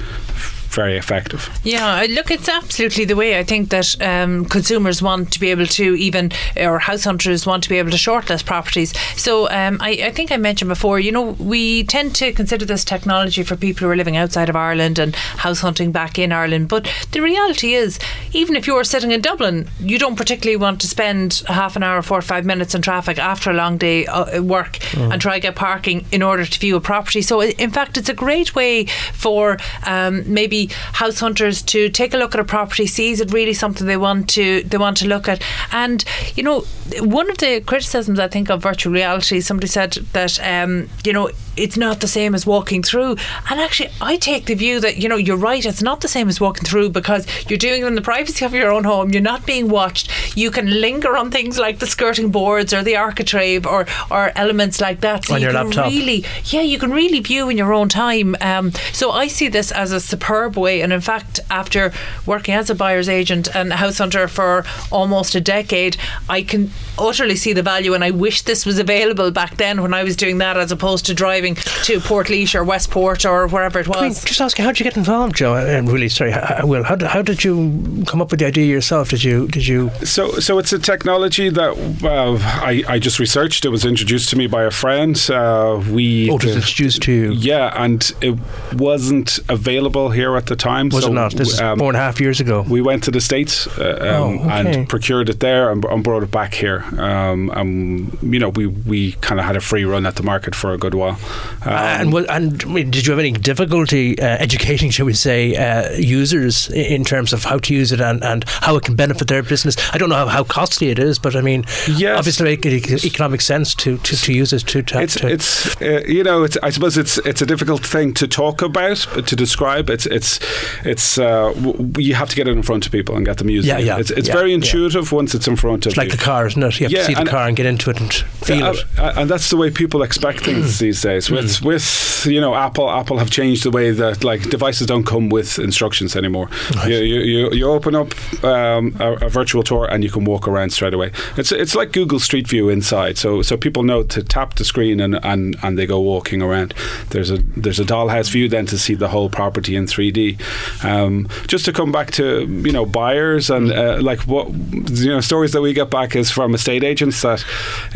[0.74, 1.48] very effective.
[1.62, 5.66] Yeah, look, it's absolutely the way I think that um, consumers want to be able
[5.66, 8.92] to even, or house hunters want to be able to shortlist properties.
[9.16, 12.84] So um, I, I think I mentioned before, you know, we tend to consider this
[12.84, 16.68] technology for people who are living outside of Ireland and house hunting back in Ireland.
[16.68, 17.98] But the reality is,
[18.32, 22.02] even if you're sitting in Dublin, you don't particularly want to spend half an hour,
[22.02, 25.40] four or five minutes in traffic after a long day uh, work and try to
[25.40, 27.22] get parking in order to view a property.
[27.22, 30.63] So, in fact, it's a great way for um, maybe
[30.94, 33.96] house hunters to take a look at a property, see is it really something they
[33.96, 35.42] want to they want to look at.
[35.72, 36.04] And
[36.34, 36.60] you know,
[37.00, 41.30] one of the criticisms I think of virtual reality, somebody said that um, you know
[41.56, 43.16] it's not the same as walking through.
[43.50, 45.64] And actually, I take the view that you know you're right.
[45.64, 48.54] It's not the same as walking through because you're doing it in the privacy of
[48.54, 49.10] your own home.
[49.10, 50.10] You're not being watched.
[50.34, 54.80] You can linger on things like the skirting boards or the architrave or or elements
[54.80, 55.24] like that.
[55.24, 55.86] So On you your can laptop.
[55.92, 58.36] really, yeah, you can really view in your own time.
[58.40, 60.80] Um, so I see this as a superb way.
[60.82, 61.92] And in fact, after
[62.26, 65.96] working as a buyer's agent and a house hunter for almost a decade,
[66.28, 67.94] I can utterly see the value.
[67.94, 71.06] And I wish this was available back then when I was doing that, as opposed
[71.06, 71.54] to driving
[71.84, 72.24] to Port
[72.54, 74.24] or Westport or wherever it I mean, was.
[74.24, 75.54] just ask you, how did you get involved, Joe?
[75.54, 76.32] I'm really sorry.
[76.32, 76.82] I, I will.
[76.84, 79.10] How, did- how did you come up with the idea yourself?
[79.10, 79.46] Did you?
[79.48, 79.90] Did you?
[80.04, 81.72] So, so it's a technology that
[82.04, 83.64] uh, I, I just researched.
[83.64, 85.14] It was introduced to me by a friend.
[85.30, 87.32] Uh, we Oh, it introduced to you.
[87.32, 88.36] yeah, and it
[88.74, 90.88] wasn't available here at the time.
[90.90, 91.32] Was so, it not?
[91.32, 92.62] This is um, four and a half years ago.
[92.68, 94.74] we went to the states uh, um, Oh, okay.
[94.78, 96.84] and procured it there and, and brought it back here.
[96.98, 100.54] Um, and you know, we, we kind of had a free run at the market
[100.54, 101.18] for a good while.
[101.64, 105.54] Um, and and I mean, did you have any difficulty uh, educating, shall we say,
[105.56, 109.28] uh, users in terms of how to use it and, and how it can benefit
[109.28, 109.76] their business?
[109.92, 112.18] I don't know how, how costly it is, but I mean, Yes.
[112.18, 114.82] obviously, it makes economic sense to, to, to use it to.
[114.82, 118.14] to, it's to it's uh, you know it's I suppose it's it's a difficult thing
[118.14, 118.96] to talk about
[119.26, 120.38] to describe it's it's
[120.84, 121.52] it's uh,
[121.98, 123.86] you have to get it in front of people and get them using Yeah, it
[123.86, 124.56] yeah, it's, it's yeah, very yeah.
[124.56, 126.80] intuitive once it's in front of it's like you the car, isn't it?
[126.80, 128.84] You have Yeah, to see the car and get into it and feel it.
[128.98, 131.30] uh, and that's the way people expect things these days.
[131.30, 135.28] With with you know Apple, Apple have changed the way that like devices don't come
[135.28, 136.48] with instructions anymore.
[136.86, 140.46] You, you, you you open up um, a, a virtual tour and you can walk
[140.46, 141.10] around straight away.
[141.36, 143.18] It's it's like Google Street View inside.
[143.18, 146.74] So so people know to tap the screen and, and, and they go walking around.
[147.10, 150.40] There's a there's a dollhouse view then to see the whole property in 3D.
[150.84, 155.20] Um, just to come back to you know buyers and uh, like what you know
[155.20, 157.44] stories that we get back is from estate agents that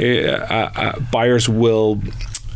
[0.01, 2.01] uh, uh, uh, buyers will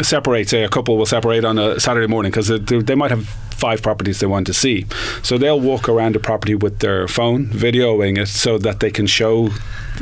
[0.00, 0.48] separate.
[0.48, 3.28] Say a couple will separate on a Saturday morning because they, they might have
[3.62, 4.84] five properties they want to see.
[5.22, 9.06] So they'll walk around the property with their phone, videoing it so that they can
[9.06, 9.50] show,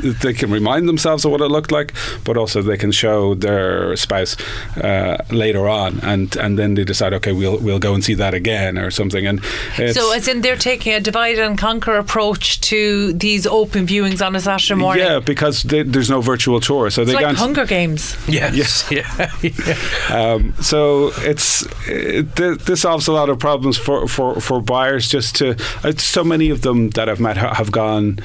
[0.01, 1.93] they can remind themselves of what it looked like,
[2.23, 4.35] but also they can show their spouse
[4.77, 8.33] uh, later on, and and then they decide, okay, we'll we'll go and see that
[8.33, 9.25] again or something.
[9.27, 9.41] And
[9.77, 14.25] it's, So, as in, they're taking a divide and conquer approach to these open viewings
[14.25, 15.05] on a Saturday morning.
[15.05, 17.37] yeah, because they, there's no virtual tour, so It's they like can't.
[17.37, 18.15] Hunger Games.
[18.27, 18.85] Yes.
[18.91, 19.31] Yeah.
[19.41, 19.77] yeah.
[20.11, 25.07] Um, so it's it, this solves a lot of problems for, for, for buyers.
[25.09, 28.19] Just to uh, so many of them that I've met have gone.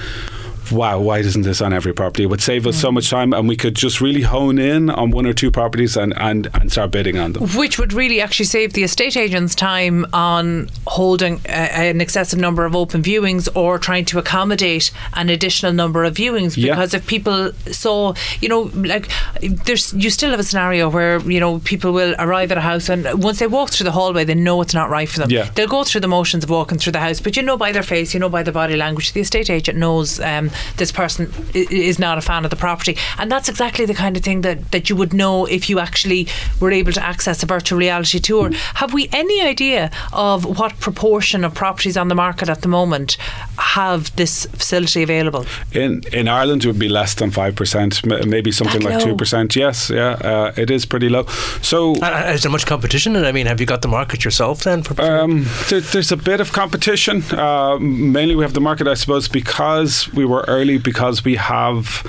[0.73, 2.25] Wow, why isn't this on every property?
[2.25, 5.11] It would save us so much time, and we could just really hone in on
[5.11, 7.49] one or two properties and, and, and start bidding on them.
[7.51, 12.65] Which would really actually save the estate agents time on holding a, an excessive number
[12.65, 16.57] of open viewings or trying to accommodate an additional number of viewings.
[16.57, 16.75] Yeah.
[16.75, 19.11] Because if people saw, you know, like
[19.41, 22.89] there's, you still have a scenario where you know people will arrive at a house
[22.89, 25.31] and once they walk through the hallway, they know it's not right for them.
[25.31, 25.51] Yeah.
[25.55, 27.83] They'll go through the motions of walking through the house, but you know by their
[27.83, 31.99] face, you know by their body language, the estate agent knows um, this person is
[31.99, 34.89] not a fan of the property, and that's exactly the kind of thing that that
[34.91, 36.27] you would know if you actually
[36.61, 38.51] were able to access a virtual reality tour.
[38.75, 43.17] Have we any idea of what proportion of properties on the market at the moment
[43.59, 45.45] have this facility available?
[45.73, 49.11] In in Ireland, it would be less than five percent, maybe something That like low?
[49.13, 49.57] two percent.
[49.57, 51.27] Yes, yeah, uh, it is pretty low.
[51.63, 53.17] So And, and is there much competition?
[53.17, 54.83] And I mean, have you got the market yourself then?
[54.83, 57.23] For, Um, there, there's a bit of competition.
[57.33, 62.07] Uh, mainly, we have the market, I suppose, because we were early, because we have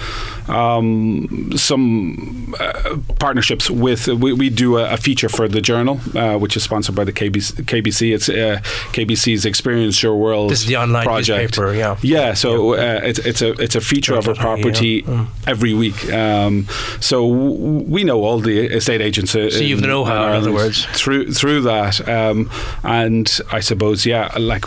[0.47, 4.07] um, some uh, partnerships with.
[4.07, 7.11] We, we do a, a feature for the Journal, uh, which is sponsored by the
[7.13, 7.63] KBC.
[7.65, 8.13] KBC.
[8.15, 8.59] It's uh,
[8.93, 10.51] KBC's Experience Your World.
[10.51, 11.57] This is the online project.
[11.57, 11.97] newspaper, yeah.
[12.01, 12.33] Yeah.
[12.33, 14.59] So uh, it's it's a it's a feature of a Definitely,
[14.99, 15.03] yeah.
[15.03, 15.27] property Mm.
[15.47, 16.11] every week.
[16.13, 16.67] Um,
[16.99, 19.35] so w- we know all the estate agents.
[19.35, 20.85] uh, So you've the know-how, in in other words.
[20.93, 22.49] through through that, um,
[22.83, 24.65] and I suppose yeah, like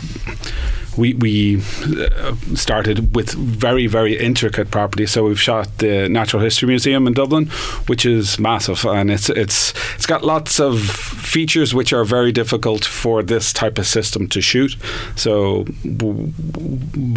[1.01, 5.07] we we uh, started with very very intricate property.
[5.07, 7.47] So we've shot the Natural History Museum in Dublin,
[7.89, 10.81] which is massive, and it's it's it's got lots of
[11.35, 14.77] features which are very difficult for this type of system to shoot.
[15.17, 15.65] So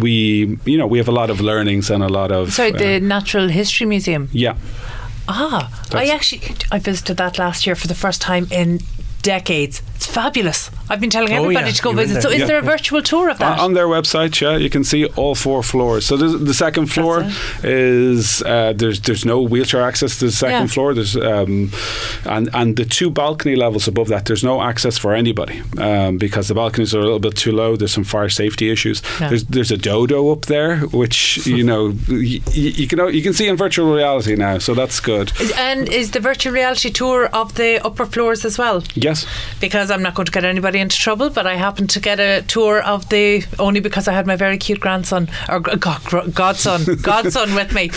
[0.00, 2.96] we you know we have a lot of learnings and a lot of Sorry, the
[2.96, 4.28] uh, Natural History Museum.
[4.32, 4.56] yeah.
[5.26, 8.80] Ah, I actually I visited that last year for the first time in
[9.22, 9.82] decades.
[9.96, 10.70] It's fabulous.
[10.90, 12.22] I've been telling Oh, everybody yeah, to go you visit.
[12.22, 12.46] So, is Yeah.
[12.46, 13.58] there a virtual tour of that?
[13.58, 16.04] On on their website, yeah, you can see all four floors.
[16.06, 17.24] So the second floor
[17.62, 20.74] is uh, there's there's no wheelchair access to the second Yeah.
[20.74, 20.94] floor.
[20.94, 21.70] There's um,
[22.24, 26.48] and and the two balcony levels above that, there's no access for anybody um, because
[26.48, 27.76] the balconies are a little bit too low.
[27.76, 29.02] There's some fire safety issues.
[29.18, 33.48] There's there's a dodo up there, which you know you, you can you can see
[33.48, 34.58] in virtual reality now.
[34.58, 35.32] So that's good.
[35.40, 38.82] Is- and is the virtual reality tour of the upper floors as well?
[38.94, 39.26] Yes.
[39.60, 42.42] Because I'm not going to get anybody into trouble, but I happened to get a
[42.42, 46.02] tour of the only because I had my very cute grandson or god,
[46.34, 47.90] godson, godson with me,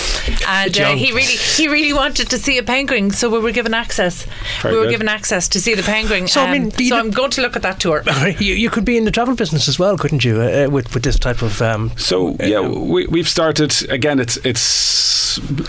[0.47, 3.73] and uh, he really he really wanted to see a penguin, so we were given
[3.73, 4.25] access.
[4.61, 4.91] Very we were good.
[4.91, 6.27] given access to see the penguin.
[6.27, 8.03] So, I mean, um, do you so know- I'm going to look at that tour.
[8.39, 10.41] you, you could be in the travel business as well, couldn't you?
[10.41, 14.19] Uh, with with this type of um, So yeah, we, we've started again.
[14.19, 15.17] It's it's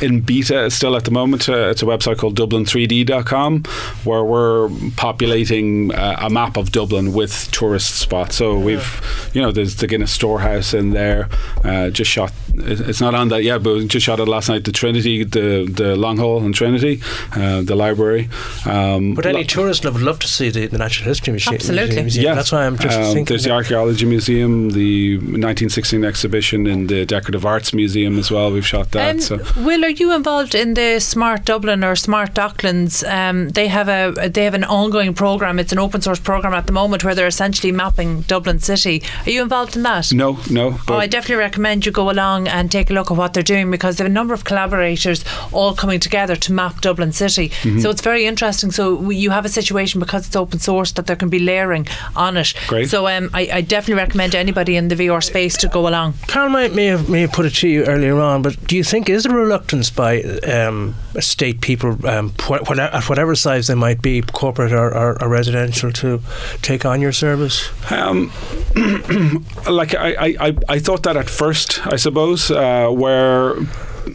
[0.02, 1.48] in beta still at the moment.
[1.48, 3.64] Uh, it's a website called Dublin3D.com
[4.04, 8.36] where we're populating uh, a map of Dublin with tourist spots.
[8.36, 11.28] So we've you know there's the Guinness Storehouse in there.
[11.64, 12.32] Uh, just shot.
[12.54, 14.64] It's not on that yet, but we just shot it last night.
[14.64, 17.00] The Trinity, the the Long Hall in Trinity,
[17.34, 18.28] uh, the library.
[18.66, 21.54] Um, But any lo- tourist would love to see the, the Natural History Museum.
[21.54, 22.02] Absolutely.
[22.02, 22.24] Museum.
[22.24, 23.24] Yeah, That's why I'm just um, thinking.
[23.26, 28.50] There's the Archaeology Museum, the 1916 exhibition in the Decorative Arts Museum as well.
[28.52, 29.10] We've shot that.
[29.10, 33.02] Um, so Will, are you involved in the Smart Dublin or Smart Docklands?
[33.08, 35.58] Um, they have a they have an ongoing program.
[35.58, 39.02] It's an open source program at the moment where they're essentially mapping Dublin city.
[39.26, 40.12] Are you involved in that?
[40.12, 40.78] no, no.
[40.88, 43.70] Oh, I definitely recommend you go along and take a look at what they're doing
[43.70, 47.48] because they have a number of collaborators all coming together to map Dublin City.
[47.50, 47.80] Mm-hmm.
[47.80, 48.70] So it's very interesting.
[48.70, 51.86] So you have a situation because it's open source that there can be layering
[52.16, 52.54] on it.
[52.66, 52.88] Great.
[52.88, 56.14] So um, I, I definitely recommend anybody in the VR space to go along.
[56.26, 58.84] Carol might, may have may have put it to you earlier on, but do you
[58.84, 63.66] think is there a reluctance by um, state people, um, wh- wh- at whatever size
[63.66, 66.20] they might be, corporate or, or, or residential, to
[66.62, 67.68] take on your service?
[67.90, 68.32] Um,
[69.70, 73.56] like I, I, I, thought that at first, I suppose, uh, where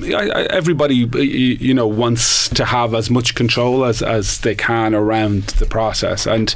[0.01, 4.95] I, I, everybody, you know, wants to have as much control as, as they can
[4.95, 6.25] around the process.
[6.25, 6.53] And,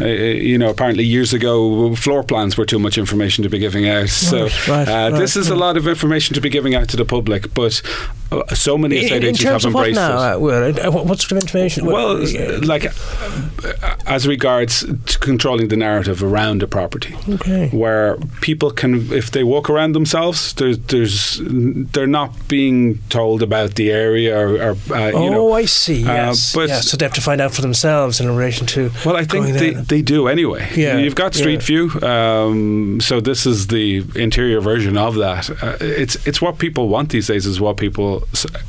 [0.00, 3.88] uh, you know, apparently years ago, floor plans were too much information to be giving
[3.88, 4.08] out.
[4.08, 6.96] so right, uh, right, this is a lot of information to be giving out to
[6.96, 7.52] the public.
[7.54, 7.82] But
[8.25, 10.36] uh, so many estate in, in agents have of what embraced now?
[10.38, 10.78] it.
[10.84, 11.86] Uh, well, what sort of information?
[11.86, 17.68] Well, uh, like uh, as regards to controlling the narrative around a property, Okay.
[17.68, 23.74] where people can, if they walk around themselves, there's, there's, they're not being told about
[23.76, 25.52] the area or, or uh, Oh, you know.
[25.52, 26.02] I see.
[26.02, 26.88] Yes, but- yes.
[26.88, 28.90] So they have to find out for themselves in relation to.
[29.04, 30.68] Well, I think they, they do anyway.
[30.74, 31.88] Yeah, You've got Street yeah.
[31.88, 35.50] View, um, so this is the interior version of that.
[35.62, 37.46] Uh, it's it's what people want these days.
[37.46, 38.15] Is what people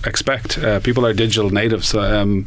[0.06, 0.58] expect.
[0.58, 2.46] Uh, people are digital natives um,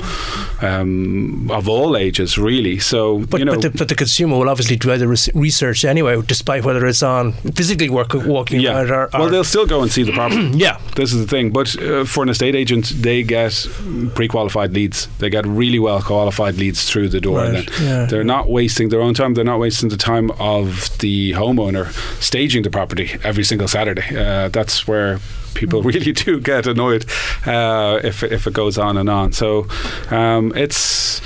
[0.62, 2.78] um, of all ages, really.
[2.78, 5.84] So But, you know, but, the, but the consumer will obviously do the res- research
[5.84, 8.72] anyway, despite whether it's on physically work, walking yeah.
[8.72, 10.50] around or, or well, they'll still go and see the property.
[10.54, 10.80] yeah.
[10.96, 11.50] This is the thing.
[11.50, 13.66] But uh, for an estate agent, they get
[14.14, 15.06] pre-qualified leads.
[15.18, 17.38] They get really well qualified leads through the door.
[17.38, 18.06] Right, Then yeah.
[18.06, 19.34] they're not wasting their own time.
[19.34, 24.16] They're not wasting the time of the homeowner staging the property every single Saturday.
[24.16, 25.18] Uh, that's where
[25.54, 27.04] people really do get annoyed
[27.46, 29.32] uh, if if it goes on and on.
[29.32, 29.66] So
[30.10, 31.20] um, it's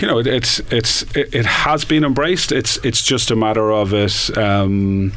[0.00, 2.52] you know it, it's it's it, it has been embraced.
[2.52, 4.36] It's it's just a matter of it.
[4.36, 5.12] Um,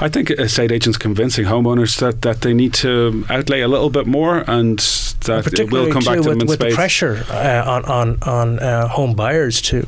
[0.00, 4.06] I think estate agents convincing homeowners that, that they need to outlay a little bit
[4.06, 4.80] more and
[5.20, 7.64] that it will particularly come back too to them with, in with the pressure uh,
[7.66, 9.86] on on on uh, home buyers to,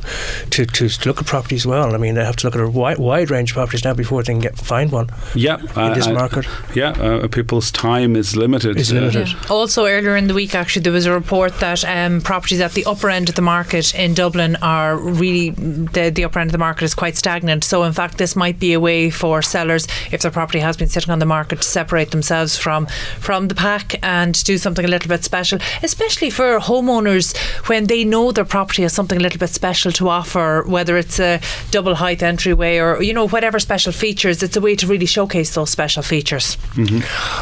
[0.49, 1.93] to to look at properties well.
[1.93, 4.23] I mean, they have to look at a wide, wide range of properties now before
[4.23, 6.45] they can get find one yeah, in this uh, market.
[6.75, 8.77] Yeah, uh, people's time is limited.
[8.77, 9.35] Is Uh, limited.
[9.49, 12.85] Also, earlier in the week, actually, there was a report that um, properties at the
[12.85, 16.57] upper end of the market in Dublin are really the, the upper end of the
[16.57, 17.63] market is quite stagnant.
[17.63, 20.89] So, in fact, this might be a way for sellers, if their property has been
[20.89, 22.87] sitting on the market, to separate themselves from
[23.19, 27.35] from the pack and do something a little bit special, especially for homeowners
[27.67, 31.19] when they know their property has something a little bit special to offer, whether it's
[31.19, 31.39] a
[31.71, 34.41] double height entryway or you know whatever special features.
[34.43, 36.57] It's a way to really showcase those special features.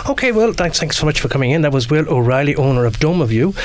[0.09, 1.61] Okay, well, thanks, thanks so much for coming in.
[1.61, 3.55] That was Will O'Reilly, owner of Domavue.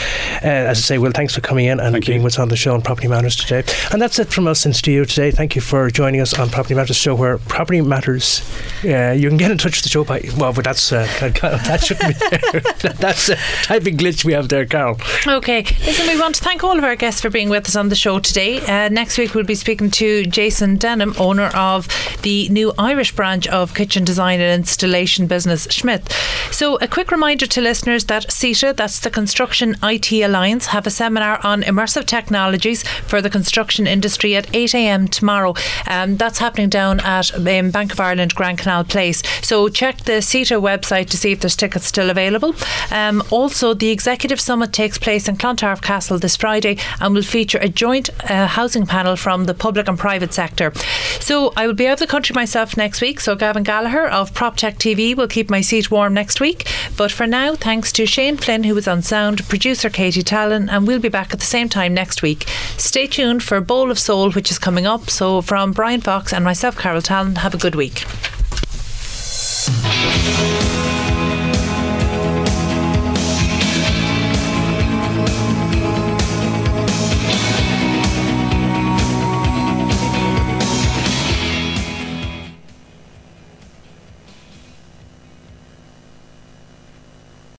[0.42, 2.26] Uh, as I say, Will, thanks for coming in and Thank being you.
[2.26, 3.62] us on the show on Property Matters today.
[3.92, 5.30] And that's it from us in studio today.
[5.30, 8.42] Thank you for joining us on Property Matters show, where property matters.
[8.84, 11.82] Uh, you can get in touch with the show by well, but that's uh, that
[11.84, 12.60] shouldn't be there.
[12.94, 14.98] that's a typing glitch we have there, Carol.
[15.26, 17.88] Okay, listen, we want to thank all of our guests for being with us on
[17.88, 18.60] the show today.
[18.66, 21.88] Uh, next week, we'll be speaking to Jason Denham, owner of
[22.22, 26.12] the new Irish branch of kitchen design and installation business Schmidt.
[26.50, 30.90] So, a quick reminder to listeners that CITA, that's the Construction IT Alliance, have a
[30.90, 35.08] seminar on immersive technologies for the construction industry at 8 a.m.
[35.08, 35.54] tomorrow.
[35.88, 39.22] Um, that's happening down at um, Bank of Ireland Grand Canal Place.
[39.40, 42.54] So, check the CITA website to see if there's tickets still available.
[42.90, 47.58] Um, also, the Executive Summit takes place in Clontarf Castle this Friday and will feature
[47.58, 50.72] a joint uh, housing panel from the public and private sector.
[51.20, 53.20] So I will be out of the country myself next week.
[53.20, 56.68] So Gavin Gallagher of PropTech TV will keep my seat warm next week.
[56.96, 60.88] But for now, thanks to Shane Flynn, who was on sound, producer Katie Tallon, and
[60.88, 62.48] we'll be back at the same time next week.
[62.76, 65.08] Stay tuned for Bowl of Soul, which is coming up.
[65.08, 68.04] So from Bryan Fox and myself, Carol Tallon, have a good week.